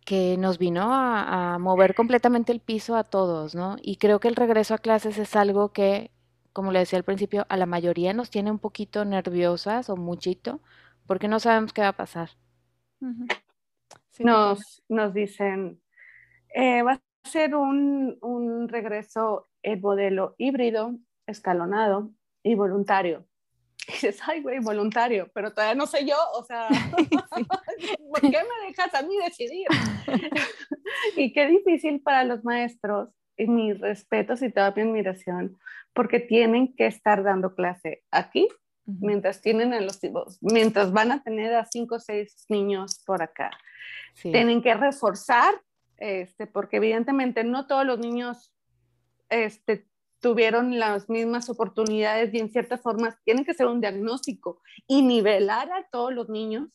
que 0.06 0.38
nos 0.38 0.60
vino 0.60 0.90
a, 0.94 1.58
mover 1.60 1.96
completamente 1.96 2.52
el 2.52 2.60
piso 2.60 2.96
a 2.96 3.04
todos, 3.04 3.56
¿no? 3.56 3.78
Y 3.82 3.96
creo 3.96 4.20
que 4.20 4.28
el 4.28 4.36
regreso 4.36 4.76
a 4.76 4.78
clases 4.78 5.18
es 5.18 5.36
algo 5.36 5.74
que, 5.74 6.12
como 6.54 6.72
le 6.72 6.80
decía 6.80 7.00
al 7.00 7.04
principio, 7.04 7.48
a 7.50 7.58
la 7.58 7.66
mayoría 7.66 8.14
nos 8.14 8.30
tiene 8.30 8.52
un 8.52 8.60
poquito 8.60 9.04
nerviosas 9.04 9.90
o 9.90 9.98
muchito, 9.98 10.62
porque 11.08 11.28
no 11.28 11.40
sabemos 11.40 11.74
qué 11.74 11.82
va 11.82 11.88
a 11.88 11.98
pasar. 11.98 12.30
nos, 14.20 14.84
nos 14.88 15.14
dicen, 15.16 15.82
eh, 16.54 16.84
va 16.84 16.94
a 16.94 17.02
ser 17.24 17.56
un, 17.56 18.20
un 18.22 18.70
regreso 18.70 19.48
el 19.64 19.82
modelo 19.82 20.36
híbrido 20.38 21.00
escalonado 21.26 22.12
y 22.44 22.54
voluntario. 22.54 23.27
Y 23.90 23.92
dices, 23.94 24.20
ay, 24.28 24.42
güey, 24.42 24.60
voluntario, 24.60 25.30
pero 25.34 25.54
todavía 25.54 25.76
no 25.76 25.88
sé 25.88 26.06
yo, 26.06 26.18
o 26.34 26.44
sea, 26.44 26.68
¿por 28.12 28.22
qué 28.22 28.30
me 28.30 28.68
dejas 28.68 28.94
a 28.94 29.02
mí 29.02 29.16
decidir? 29.24 29.68
y 31.16 31.32
qué 31.32 31.48
difícil 31.48 32.02
para 32.02 32.24
los 32.24 32.44
maestros, 32.44 33.10
y 33.38 33.48
mis 33.48 33.80
respetos 33.80 34.42
y 34.42 34.52
toda 34.52 34.72
mi 34.72 34.82
admiración, 34.82 35.58
porque 35.94 36.20
tienen 36.20 36.76
que 36.76 36.88
estar 36.88 37.24
dando 37.24 37.56
clase 37.56 38.04
aquí, 38.12 38.48
mientras 38.86 39.42
tienen 39.42 39.74
a 39.74 39.82
los 39.82 40.00
mientras 40.42 40.92
van 40.92 41.12
a 41.12 41.22
tener 41.22 41.54
a 41.54 41.66
cinco 41.66 41.96
o 41.96 42.00
seis 42.00 42.46
niños 42.50 43.04
por 43.06 43.22
acá. 43.22 43.52
Tienen 44.22 44.64
que 44.64 44.74
reforzar, 44.74 45.54
este, 45.98 46.48
porque 46.48 46.78
evidentemente 46.78 47.44
no 47.44 47.68
todos 47.68 47.86
los 47.86 48.00
niños 48.00 48.52
este, 49.30 49.86
tuvieron 50.20 50.80
las 50.80 51.10
mismas 51.10 51.50
oportunidades 51.50 52.34
y 52.34 52.40
en 52.40 52.50
ciertas 52.50 52.82
formas 52.82 53.18
tienen 53.24 53.46
que 53.46 53.54
ser 53.54 53.68
un 53.68 53.82
diagnóstico 53.82 54.62
y 54.88 55.02
nivelar 55.02 55.72
a 55.72 55.88
todos 55.92 56.14
los 56.14 56.30
niños 56.30 56.70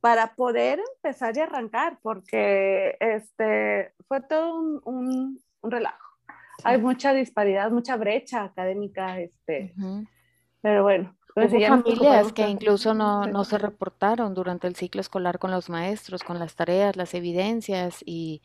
para 0.00 0.34
poder 0.34 0.80
empezar 0.96 1.36
y 1.36 1.40
arrancar, 1.40 1.98
porque 2.02 2.96
este, 3.00 3.94
fue 4.06 4.20
todo 4.20 4.54
un, 4.58 4.80
un, 4.84 5.70
relajo. 5.70 6.18
Hay 6.62 6.78
mucha 6.78 7.14
disparidad, 7.14 7.70
mucha 7.70 7.96
brecha 7.96 8.44
académica, 8.44 9.18
este, 9.18 9.74
pero 10.60 10.82
bueno. 10.82 11.16
Pues 11.34 11.52
Hubo 11.52 11.66
familias 11.66 12.32
que 12.32 12.46
incluso 12.46 12.94
no, 12.94 13.26
no 13.26 13.44
se 13.44 13.58
reportaron 13.58 14.34
durante 14.34 14.68
el 14.68 14.76
ciclo 14.76 15.00
escolar 15.00 15.40
con 15.40 15.50
los 15.50 15.68
maestros, 15.68 16.22
con 16.22 16.38
las 16.38 16.54
tareas, 16.54 16.96
las 16.96 17.12
evidencias 17.14 18.04
y, 18.06 18.42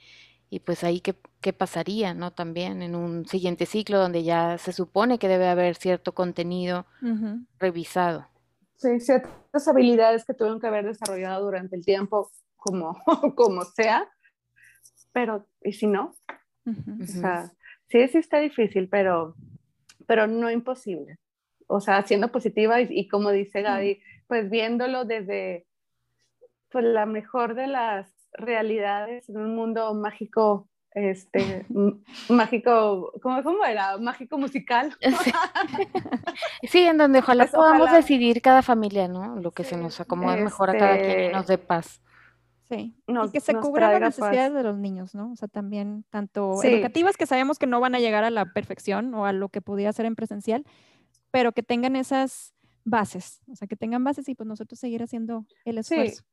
y 0.50 0.60
pues 0.60 0.84
ahí 0.84 1.00
qué, 1.00 1.16
qué 1.42 1.54
pasaría, 1.54 2.14
¿no? 2.14 2.32
También 2.32 2.82
en 2.82 2.96
un 2.96 3.26
siguiente 3.28 3.66
ciclo 3.66 4.00
donde 4.00 4.24
ya 4.24 4.58
se 4.58 4.74
supone 4.74 5.20
que 5.20 5.28
debe 5.28 5.48
haber 5.48 5.76
cierto 5.76 6.14
contenido 6.14 6.86
revisado. 7.60 8.28
sí, 8.76 9.00
ciertas 9.00 9.68
habilidades 9.68 10.26
que 10.26 10.34
tuvieron 10.34 10.60
que 10.60 10.68
haber 10.68 10.86
desarrollado 10.86 11.46
durante 11.46 11.76
el 11.76 11.86
tiempo, 11.86 12.32
como, 12.56 12.98
como 13.36 13.64
sea, 13.64 14.10
pero, 15.12 15.48
¿y 15.62 15.74
si 15.74 15.88
no? 15.88 16.16
O 16.66 17.06
sea, 17.06 17.52
sí, 17.88 18.08
sí 18.08 18.18
está 18.20 18.40
difícil, 18.40 18.90
pero, 18.90 19.36
pero 20.06 20.28
no 20.28 20.52
imposible. 20.52 21.18
O 21.68 21.80
sea, 21.80 22.04
siendo 22.04 22.32
positiva 22.32 22.82
y, 22.82 23.08
como 23.08 23.32
dice 23.32 23.62
Gaby, 23.62 24.02
pues 24.28 24.50
viéndolo 24.50 25.06
desde 25.06 25.66
pues, 26.70 26.86
la 26.86 27.06
mejor 27.06 27.56
de 27.56 27.68
las 27.68 28.19
realidades 28.34 29.28
en 29.30 29.38
un 29.38 29.56
mundo 29.56 29.94
mágico 29.94 30.70
este 30.92 31.66
mágico, 32.30 33.12
¿cómo, 33.22 33.44
¿cómo, 33.44 33.66
era? 33.66 33.98
Mágico 33.98 34.38
musical. 34.38 34.96
Sí, 36.64 36.80
en 36.80 36.98
donde 36.98 37.20
ojalá 37.20 37.46
pues 37.46 37.56
podamos 37.56 37.92
decidir 37.92 38.42
cada 38.42 38.62
familia, 38.62 39.08
¿no? 39.08 39.38
Lo 39.38 39.52
que 39.52 39.64
se 39.64 39.78
nos 39.78 40.00
acomode 40.00 40.42
mejor 40.42 40.70
a 40.70 40.78
cada 40.78 40.98
quien 40.98 41.26
y 41.26 41.30
nos 41.30 41.48
dé 41.48 41.58
paz. 41.58 42.02
Sí, 42.70 42.96
y 43.08 43.32
que 43.32 43.40
se 43.40 43.56
cubran 43.56 43.92
las 43.92 44.18
necesidades 44.18 44.54
de 44.54 44.64
los 44.64 44.78
niños, 44.78 45.16
¿no? 45.16 45.32
O 45.32 45.36
sea, 45.36 45.48
también 45.48 46.06
tanto 46.10 46.62
educativas 46.64 47.18
que 47.18 47.26
sabemos 47.26 47.58
que 47.58 47.66
no 47.66 47.80
van 47.80 47.96
a 47.96 48.00
llegar 48.00 48.24
a 48.24 48.30
la 48.30 48.54
perfección 48.54 49.14
o 49.16 49.26
a 49.26 49.34
lo 49.34 49.50
que 49.50 49.62
pudiera 49.62 49.92
ser 49.92 50.06
en 50.06 50.16
presencial, 50.16 50.66
pero 51.32 51.52
que 51.52 51.64
tengan 51.64 51.96
esas 51.96 52.54
bases, 52.84 53.42
o 53.52 53.56
sea, 53.56 53.68
que 53.68 53.76
tengan 53.76 54.04
bases 54.04 54.30
y 54.30 54.36
pues 54.36 54.48
nosotros 54.48 54.80
seguir 54.80 55.02
haciendo 55.02 55.46
el 55.66 55.80
esfuerzo. 55.80 56.24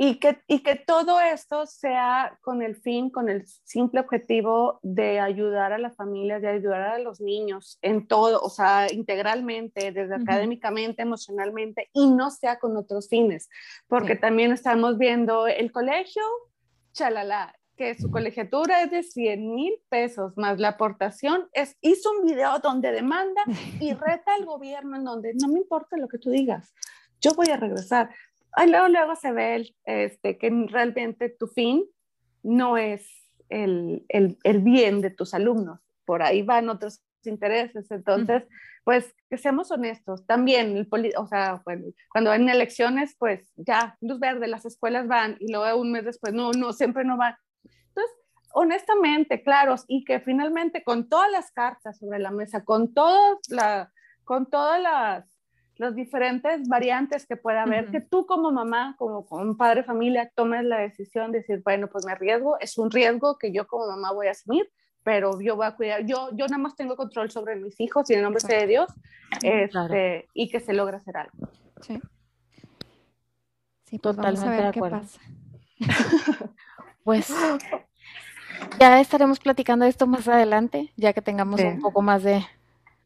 Y 0.00 0.20
que, 0.20 0.40
y 0.46 0.60
que 0.60 0.76
todo 0.76 1.20
esto 1.20 1.66
sea 1.66 2.38
con 2.42 2.62
el 2.62 2.76
fin, 2.76 3.10
con 3.10 3.28
el 3.28 3.44
simple 3.64 3.98
objetivo 3.98 4.78
de 4.82 5.18
ayudar 5.18 5.72
a 5.72 5.78
las 5.78 5.96
familias, 5.96 6.40
de 6.40 6.48
ayudar 6.48 6.82
a 6.82 6.98
los 6.98 7.20
niños 7.20 7.78
en 7.82 8.06
todo, 8.06 8.40
o 8.40 8.48
sea, 8.48 8.86
integralmente, 8.92 9.90
desde 9.90 10.14
académicamente, 10.14 11.02
emocionalmente, 11.02 11.90
y 11.92 12.10
no 12.10 12.30
sea 12.30 12.60
con 12.60 12.76
otros 12.76 13.08
fines, 13.08 13.48
porque 13.88 14.14
también 14.14 14.52
estamos 14.52 14.98
viendo 14.98 15.48
el 15.48 15.72
colegio, 15.72 16.22
chalala, 16.92 17.58
que 17.78 17.94
su 17.94 18.10
colegiatura 18.10 18.82
es 18.82 18.90
de 18.90 19.02
100 19.04 19.54
mil 19.54 19.72
pesos, 19.88 20.36
más 20.36 20.58
la 20.58 20.70
aportación, 20.70 21.48
es, 21.52 21.76
hizo 21.80 22.10
un 22.10 22.26
video 22.26 22.58
donde 22.58 22.90
demanda 22.92 23.42
y 23.80 23.92
reta 23.94 24.34
al 24.34 24.44
gobierno 24.44 24.96
en 24.96 25.04
donde 25.04 25.32
no 25.34 25.48
me 25.48 25.60
importa 25.60 25.96
lo 25.96 26.08
que 26.08 26.18
tú 26.18 26.30
digas, 26.30 26.74
yo 27.20 27.34
voy 27.34 27.48
a 27.48 27.56
regresar 27.56 28.10
luego, 28.66 28.88
luego 28.88 29.16
se 29.16 29.32
ve 29.32 29.74
este, 29.84 30.38
que 30.38 30.50
realmente 30.68 31.28
tu 31.28 31.46
fin 31.46 31.84
no 32.42 32.76
es 32.76 33.06
el, 33.48 34.04
el, 34.08 34.38
el, 34.42 34.60
bien 34.60 35.00
de 35.00 35.10
tus 35.10 35.34
alumnos, 35.34 35.80
por 36.04 36.22
ahí 36.22 36.42
van 36.42 36.68
otros 36.68 37.02
intereses, 37.24 37.90
entonces, 37.90 38.44
pues 38.84 39.14
que 39.28 39.36
seamos 39.36 39.70
honestos, 39.70 40.26
también, 40.26 40.76
el 40.76 40.88
o 41.16 41.26
sea, 41.26 41.62
cuando 42.10 42.32
en 42.32 42.48
elecciones, 42.48 43.14
pues 43.18 43.52
ya, 43.56 43.96
luz 44.00 44.18
verde, 44.18 44.48
las 44.48 44.64
escuelas 44.64 45.06
van 45.06 45.36
y 45.40 45.52
luego 45.52 45.80
un 45.80 45.92
mes 45.92 46.04
después, 46.04 46.32
no, 46.32 46.52
no, 46.52 46.72
siempre 46.72 47.04
no 47.04 47.16
van. 47.16 47.36
Entonces, 47.64 48.16
honestamente, 48.52 49.42
claros, 49.42 49.84
y 49.88 50.04
que 50.04 50.20
finalmente 50.20 50.82
con 50.82 51.08
todas 51.08 51.30
las 51.30 51.52
cartas 51.52 51.98
sobre 51.98 52.18
la 52.18 52.30
mesa, 52.30 52.64
con, 52.64 52.94
todos 52.94 53.38
la, 53.48 53.92
con 54.24 54.46
todas 54.46 54.80
las 54.80 55.37
las 55.78 55.94
diferentes 55.94 56.68
variantes 56.68 57.24
que 57.24 57.36
pueda 57.36 57.62
haber, 57.62 57.90
que 57.90 58.00
tú 58.00 58.26
como 58.26 58.50
mamá, 58.50 58.96
como, 58.98 59.24
como 59.24 59.56
padre 59.56 59.84
familia, 59.84 60.30
tomes 60.34 60.64
la 60.64 60.78
decisión 60.78 61.30
de 61.30 61.38
decir, 61.38 61.62
bueno, 61.64 61.86
pues 61.86 62.04
me 62.04 62.12
arriesgo, 62.12 62.58
es 62.58 62.76
un 62.78 62.90
riesgo 62.90 63.38
que 63.38 63.52
yo 63.52 63.66
como 63.66 63.86
mamá 63.86 64.12
voy 64.12 64.26
a 64.26 64.32
asumir, 64.32 64.68
pero 65.04 65.40
yo 65.40 65.54
voy 65.54 65.66
a 65.66 65.76
cuidar, 65.76 66.04
yo, 66.04 66.30
yo 66.32 66.46
nada 66.48 66.58
más 66.58 66.74
tengo 66.74 66.96
control 66.96 67.30
sobre 67.30 67.54
mis 67.54 67.80
hijos 67.80 68.10
y 68.10 68.14
en 68.14 68.18
el 68.18 68.24
nombre 68.24 68.42
de 68.46 68.66
Dios, 68.66 68.92
este, 69.40 70.28
y 70.34 70.50
que 70.50 70.58
se 70.58 70.74
logra 70.74 70.96
hacer 70.96 71.16
algo. 71.16 71.48
Sí. 71.80 72.00
Sí, 73.84 73.98
pues 73.98 74.16
Totalmente 74.16 74.62
de 74.62 74.68
acuerdo. 74.68 75.00
pues 77.04 77.32
ya 78.80 79.00
estaremos 79.00 79.38
platicando 79.38 79.84
esto 79.84 80.08
más 80.08 80.26
adelante, 80.26 80.92
ya 80.96 81.12
que 81.12 81.22
tengamos 81.22 81.60
un 81.60 81.80
poco 81.80 82.02
más 82.02 82.24
de, 82.24 82.44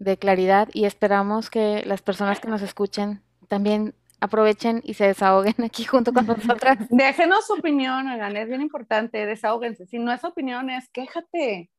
de 0.02 0.16
claridad 0.16 0.68
y 0.72 0.84
esperamos 0.84 1.50
que 1.50 1.82
las 1.86 2.02
personas 2.02 2.40
que 2.40 2.48
nos 2.48 2.62
escuchen 2.62 3.22
también 3.48 3.94
aprovechen 4.20 4.80
y 4.84 4.94
se 4.94 5.06
desahoguen 5.06 5.54
aquí 5.64 5.84
junto 5.84 6.12
con 6.12 6.26
nosotras. 6.26 6.78
Déjenos 6.90 7.46
su 7.46 7.54
opinión, 7.54 8.08
oigan, 8.08 8.36
es 8.36 8.48
bien 8.48 8.60
importante, 8.60 9.26
desahóguense. 9.26 9.86
Si 9.86 9.98
no 9.98 10.12
es 10.12 10.24
opinión, 10.24 10.70
es 10.70 10.88
quéjate. 10.88 11.70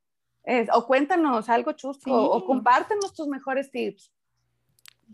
o 0.74 0.88
cuéntanos 0.88 1.50
algo 1.50 1.74
chusco, 1.74 2.12
o 2.14 2.46
compártenos 2.46 3.14
tus 3.14 3.28
mejores 3.28 3.72
tips. 3.72 4.12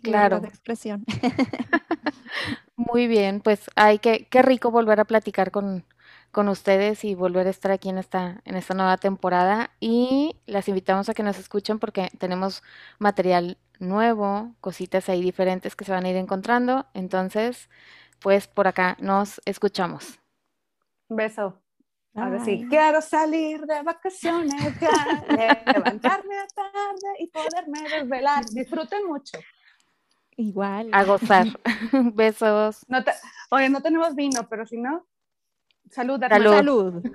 Claro. 0.02 0.40
De 0.40 0.48
expresión. 0.48 1.04
Muy 2.76 3.08
bien, 3.08 3.42
pues 3.42 3.70
hay 3.76 4.00
que, 4.00 4.28
qué 4.28 4.42
rico 4.42 4.72
volver 4.72 5.00
a 5.00 5.06
platicar 5.06 5.52
con, 5.52 5.84
con 6.32 6.48
ustedes 6.50 7.04
y 7.04 7.16
volver 7.16 7.48
a 7.48 7.50
estar 7.50 7.72
aquí 7.72 7.90
en 7.90 7.98
esta, 7.98 8.42
en 8.46 8.56
esta 8.56 8.74
nueva 8.74 8.98
temporada. 8.98 9.72
Y 9.80 10.36
las 10.46 10.68
invitamos 10.68 11.10
a 11.10 11.14
que 11.14 11.24
nos 11.24 11.40
escuchen 11.40 11.80
porque 11.80 12.10
tenemos 12.18 12.64
material 13.00 13.58
nuevo, 13.80 14.54
cositas 14.62 15.10
ahí 15.10 15.22
diferentes 15.22 15.76
que 15.76 15.86
se 15.86 15.92
van 15.92 16.06
a 16.06 16.10
ir 16.10 16.16
encontrando. 16.16 16.86
Entonces, 16.94 17.70
pues 18.20 18.48
por 18.48 18.68
acá 18.68 18.98
nos 19.00 19.42
escuchamos. 19.46 20.20
Beso. 21.08 21.60
Ahora 22.16 22.44
sí, 22.44 22.66
quiero 22.70 23.02
salir 23.02 23.62
de 23.62 23.82
vacaciones 23.84 24.80
ya, 24.80 25.64
levantarme 25.74 26.38
a 26.38 26.48
tarde 26.48 27.14
y 27.20 27.28
poderme 27.28 27.82
desvelar. 27.88 28.44
Disfruten 28.46 29.08
mucho. 29.08 29.40
Igual. 30.36 30.90
A 30.92 31.04
gozar. 31.04 31.48
Besos. 32.14 32.86
No 32.88 33.00
Oye, 33.52 33.70
no 33.70 33.82
tenemos 33.82 34.16
vino, 34.16 34.48
pero 34.50 34.66
si 34.66 34.78
no, 34.78 35.06
Salud, 35.90 36.20
Salud. 36.20 37.04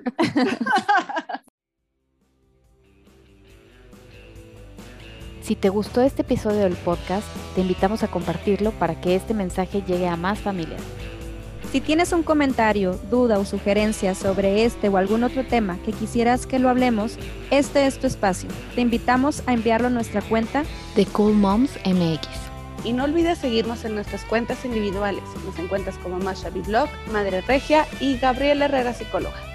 Si 5.41 5.55
te 5.55 5.69
gustó 5.69 6.01
este 6.01 6.23
episodio 6.23 6.61
del 6.61 6.75
podcast, 6.75 7.27
te 7.53 7.61
invitamos 7.61 8.01
a 8.01 8.07
compartirlo 8.07 8.71
para 8.71 8.99
que 8.99 9.13
este 9.13 9.35
mensaje 9.35 9.83
llegue 9.83 10.07
a 10.07 10.15
más 10.15 10.39
familias. 10.39 10.81
Si 11.71 11.81
tienes 11.81 12.13
un 12.13 12.23
comentario, 12.23 12.99
duda 13.11 13.37
o 13.37 13.45
sugerencia 13.45 14.15
sobre 14.15 14.65
este 14.65 14.89
o 14.89 14.97
algún 14.97 15.23
otro 15.23 15.45
tema 15.45 15.77
que 15.85 15.91
quisieras 15.91 16.47
que 16.47 16.57
lo 16.57 16.67
hablemos, 16.67 17.19
este 17.51 17.85
es 17.85 17.99
tu 17.99 18.07
espacio. 18.07 18.49
Te 18.73 18.81
invitamos 18.81 19.43
a 19.45 19.53
enviarlo 19.53 19.85
a 19.85 19.91
nuestra 19.91 20.23
cuenta 20.23 20.63
de 20.95 21.05
Cool 21.05 21.35
Moms 21.35 21.77
MX. 21.85 22.44
Y 22.85 22.93
no 22.93 23.03
olvides 23.03 23.39
seguirnos 23.39 23.83
en 23.83 23.95
nuestras 23.95 24.23
cuentas 24.25 24.63
individuales. 24.63 25.23
Nos 25.43 25.57
encuentras 25.57 25.97
como 25.97 26.19
Masha 26.19 26.51
Blog, 26.51 26.87
Madre 27.11 27.41
Regia 27.41 27.87
y 27.99 28.17
Gabriela 28.17 28.65
Herrera 28.65 28.93
Psicóloga. 28.93 29.54